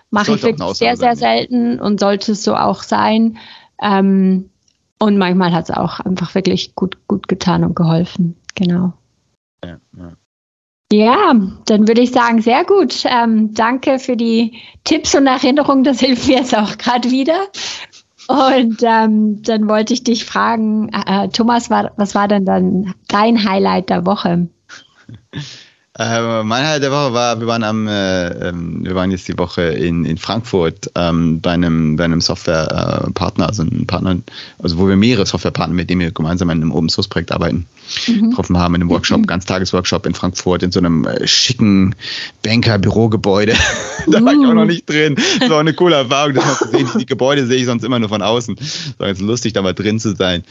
[0.09, 3.37] Mache ich wirklich sehr, sehr selten und sollte es so auch sein.
[3.81, 4.49] Ähm,
[4.99, 8.37] Und manchmal hat es auch einfach wirklich gut, gut getan und geholfen.
[8.55, 8.93] Genau.
[9.65, 10.13] Ja, ja.
[10.93, 11.33] Ja,
[11.65, 13.03] dann würde ich sagen, sehr gut.
[13.05, 15.83] Ähm, danke für die Tipps und Erinnerungen.
[15.83, 17.47] Das hilft mir jetzt auch gerade wieder.
[18.27, 23.43] Und ähm, dann wollte ich dich fragen, äh, Thomas, war, was war denn dann dein
[23.43, 24.47] Highlight der Woche?
[25.97, 29.37] Äh, mein Highlight der Woche war, wir waren am, äh, ähm, wir waren jetzt die
[29.37, 34.17] Woche in, in Frankfurt ähm, bei einem, bei einem Softwarepartner, also einem Partner,
[34.61, 37.65] also wo wir mehrere Softwarepartner, mit denen wir gemeinsam in einem Open Source Projekt arbeiten,
[38.07, 38.29] mhm.
[38.29, 39.27] getroffen haben in einem Workshop, mhm.
[39.27, 41.95] Ganztagesworkshop in Frankfurt in so einem äh, schicken
[42.43, 43.53] Banker-Bürogebäude.
[44.07, 45.15] da war ich auch noch nicht drin.
[45.39, 46.89] Das war eine coole Erfahrung, das mal zu sehen.
[46.99, 48.55] Die Gebäude sehe ich sonst immer nur von außen.
[48.59, 50.43] Es war jetzt lustig, da mal drin zu sein.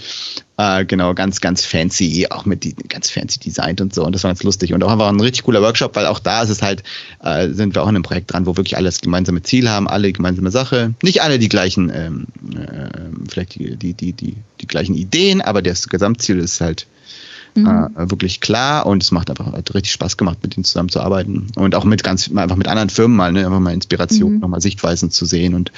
[0.57, 4.05] Äh, genau, ganz, ganz fancy, auch mit die, ganz fancy designt und so.
[4.05, 4.73] Und das war ganz lustig.
[4.73, 6.85] Und auch einfach ein richtig cooler Workshop, weil auch da ist es halt,
[7.23, 9.89] äh, sind wir auch in einem Projekt dran, wo wirklich alle das gemeinsame Ziel haben,
[9.89, 10.95] alle gemeinsame Sache.
[11.03, 12.89] Nicht alle die gleichen, ähm, äh,
[13.29, 16.87] vielleicht die, die, die, die, die gleichen Ideen, aber das Gesamtziel ist halt
[17.57, 17.67] mhm.
[17.97, 21.75] äh, wirklich klar und es macht einfach halt richtig Spaß gemacht, mit denen zusammenzuarbeiten und
[21.75, 24.41] auch mit ganz einfach mit anderen Firmen mal, ne, einfach mal Inspiration, mhm.
[24.41, 25.73] nochmal Sichtweisen zu sehen und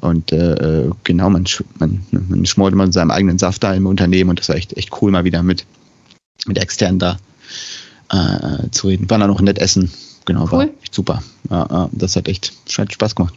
[0.00, 1.46] und äh, genau man
[1.78, 4.90] man, man schmort immer seinem eigenen Saft da im Unternehmen und das war echt echt
[5.00, 5.64] cool mal wieder mit
[6.46, 7.18] mit externen da
[8.10, 9.08] äh, zu reden.
[9.10, 9.90] War dann noch nett essen,
[10.24, 10.52] genau, cool.
[10.52, 11.22] war echt super.
[11.50, 13.34] Ja, das hat echt hat Spaß gemacht.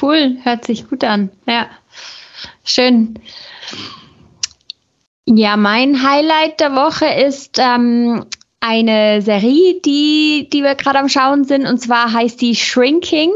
[0.00, 1.30] Cool, hört sich gut an.
[1.46, 1.68] Ja,
[2.64, 3.18] schön.
[5.28, 8.24] Ja, mein Highlight der Woche ist ähm,
[8.60, 11.66] eine Serie, die, die wir gerade am Schauen sind.
[11.66, 13.30] Und zwar heißt die Shrinking.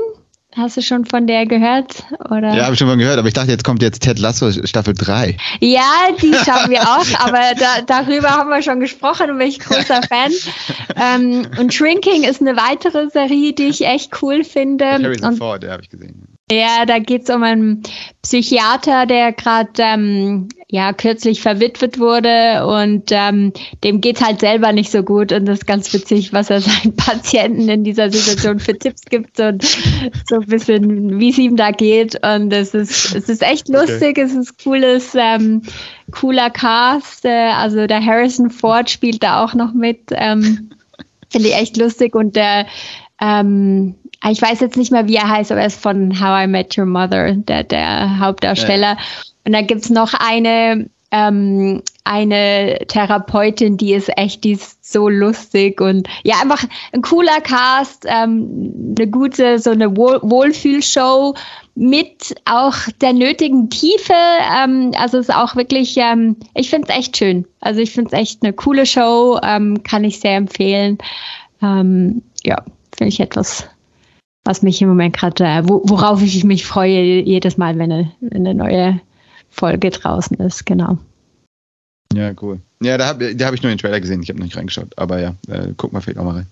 [0.56, 2.04] Hast du schon von der gehört?
[2.28, 2.54] Oder?
[2.54, 4.94] Ja, habe ich schon von gehört, aber ich dachte, jetzt kommt jetzt Ted Lasso Staffel
[4.94, 5.36] 3.
[5.60, 9.60] Ja, die schauen wir auch, aber da, darüber haben wir schon gesprochen und bin ich
[9.60, 10.32] großer Fan.
[10.96, 14.86] ähm, und Shrinking ist eine weitere Serie, die ich echt cool finde.
[14.86, 16.29] Harrison Ford, der habe ich gesehen.
[16.50, 17.82] Ja, da geht's um einen
[18.22, 23.52] Psychiater, der gerade ähm, ja kürzlich verwitwet wurde und ähm,
[23.84, 26.96] dem geht's halt selber nicht so gut und das ist ganz witzig, was er seinen
[26.96, 29.62] Patienten in dieser Situation für Tipps gibt und
[30.28, 34.10] so ein bisschen, wie es ihm da geht und es ist es ist echt lustig,
[34.10, 34.22] okay.
[34.22, 35.62] es ist cooles ähm,
[36.10, 40.70] cooler Cast, äh, also der Harrison Ford spielt da auch noch mit, ähm,
[41.30, 42.66] finde ich echt lustig und der
[43.20, 43.94] ähm,
[44.28, 46.76] ich weiß jetzt nicht mehr, wie er heißt, aber er ist von How I Met
[46.76, 48.96] Your Mother, der, der Hauptdarsteller.
[48.96, 48.98] Ja.
[49.46, 55.80] Und da gibt's noch eine, ähm, eine Therapeutin, die ist echt, die ist so lustig
[55.80, 61.34] und ja, einfach ein cooler Cast, ähm, eine gute, so eine Wohl Wohlfühlshow
[61.74, 64.12] mit auch der nötigen Tiefe.
[64.12, 67.46] Ähm, also es ist auch wirklich, ähm, ich finde es echt schön.
[67.60, 70.98] Also ich finde es echt eine coole Show, ähm, kann ich sehr empfehlen.
[71.62, 72.56] Ähm, ja,
[72.94, 73.69] finde ich etwas
[74.50, 78.52] was mich im Moment gerade, äh, worauf ich mich freue jedes Mal, wenn eine, eine
[78.52, 79.00] neue
[79.48, 80.98] Folge draußen ist, genau.
[82.12, 82.58] Ja, cool.
[82.82, 85.20] Ja, da habe hab ich nur den Trailer gesehen, ich habe noch nicht reingeschaut, aber
[85.20, 86.46] ja, äh, guck mal vielleicht auch mal rein.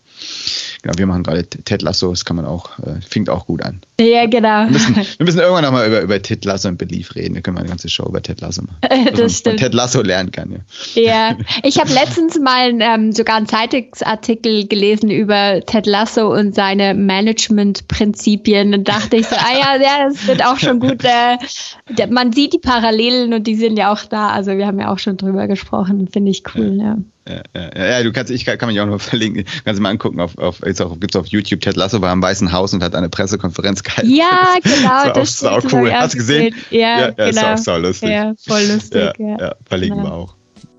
[0.83, 3.81] Genau, wir machen gerade Ted Lasso, das kann man auch, äh, fängt auch gut an.
[4.01, 4.65] Ja, genau.
[4.65, 7.35] Wir müssen, wir müssen irgendwann nochmal über, über Ted Lasso und Belief reden.
[7.35, 8.79] Wir können mal eine ganze Show über Ted Lasso machen.
[9.11, 9.59] das man stimmt.
[9.59, 11.03] Ted Lasso lernen kann, ja.
[11.03, 16.95] Ja, ich habe letztens mal ähm, sogar einen Zeitungsartikel gelesen über Ted Lasso und seine
[16.95, 18.73] Management-Prinzipien.
[18.73, 21.03] Und dachte ich so, ah ja, ja, das wird auch schon gut.
[21.03, 24.29] Äh, man sieht die Parallelen und die sind ja auch da.
[24.29, 26.97] Also wir haben ja auch schon drüber gesprochen, finde ich cool, ja.
[27.29, 27.43] ja.
[27.55, 29.91] Ja, ja, ja, du kannst, ich kann, kann mich auch noch verlinken, kannst du mal
[29.91, 32.83] angucken, auf, auf, jetzt auch, gibt's auf YouTube, Ted Lasso war im Weißen Haus und
[32.83, 34.13] hat eine Pressekonferenz gehalten.
[34.13, 35.93] Ja, genau, das, war auch, das auch cool.
[35.93, 36.55] Hast du gesehen?
[36.71, 37.29] Ja, ja, genau.
[37.29, 38.11] ist auch sau lustig.
[38.11, 39.13] Ja, voll lustig.
[39.19, 40.11] Ja, verlinken genau.
[40.11, 40.35] wir auch.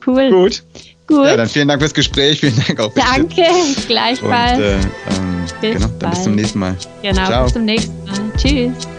[0.05, 0.29] Cool.
[0.29, 0.63] Gut.
[1.07, 1.25] Gut.
[1.25, 2.93] Ja, dann vielen Dank fürs Gespräch, vielen Dank auch.
[2.93, 3.45] Danke,
[3.87, 4.57] gleichfalls.
[4.57, 6.75] Und, äh, ähm, bis genau, dann bis zum nächsten Mal.
[7.01, 7.43] Genau, Ciao.
[7.45, 8.31] bis zum nächsten Mal.
[8.37, 8.98] Tschüss.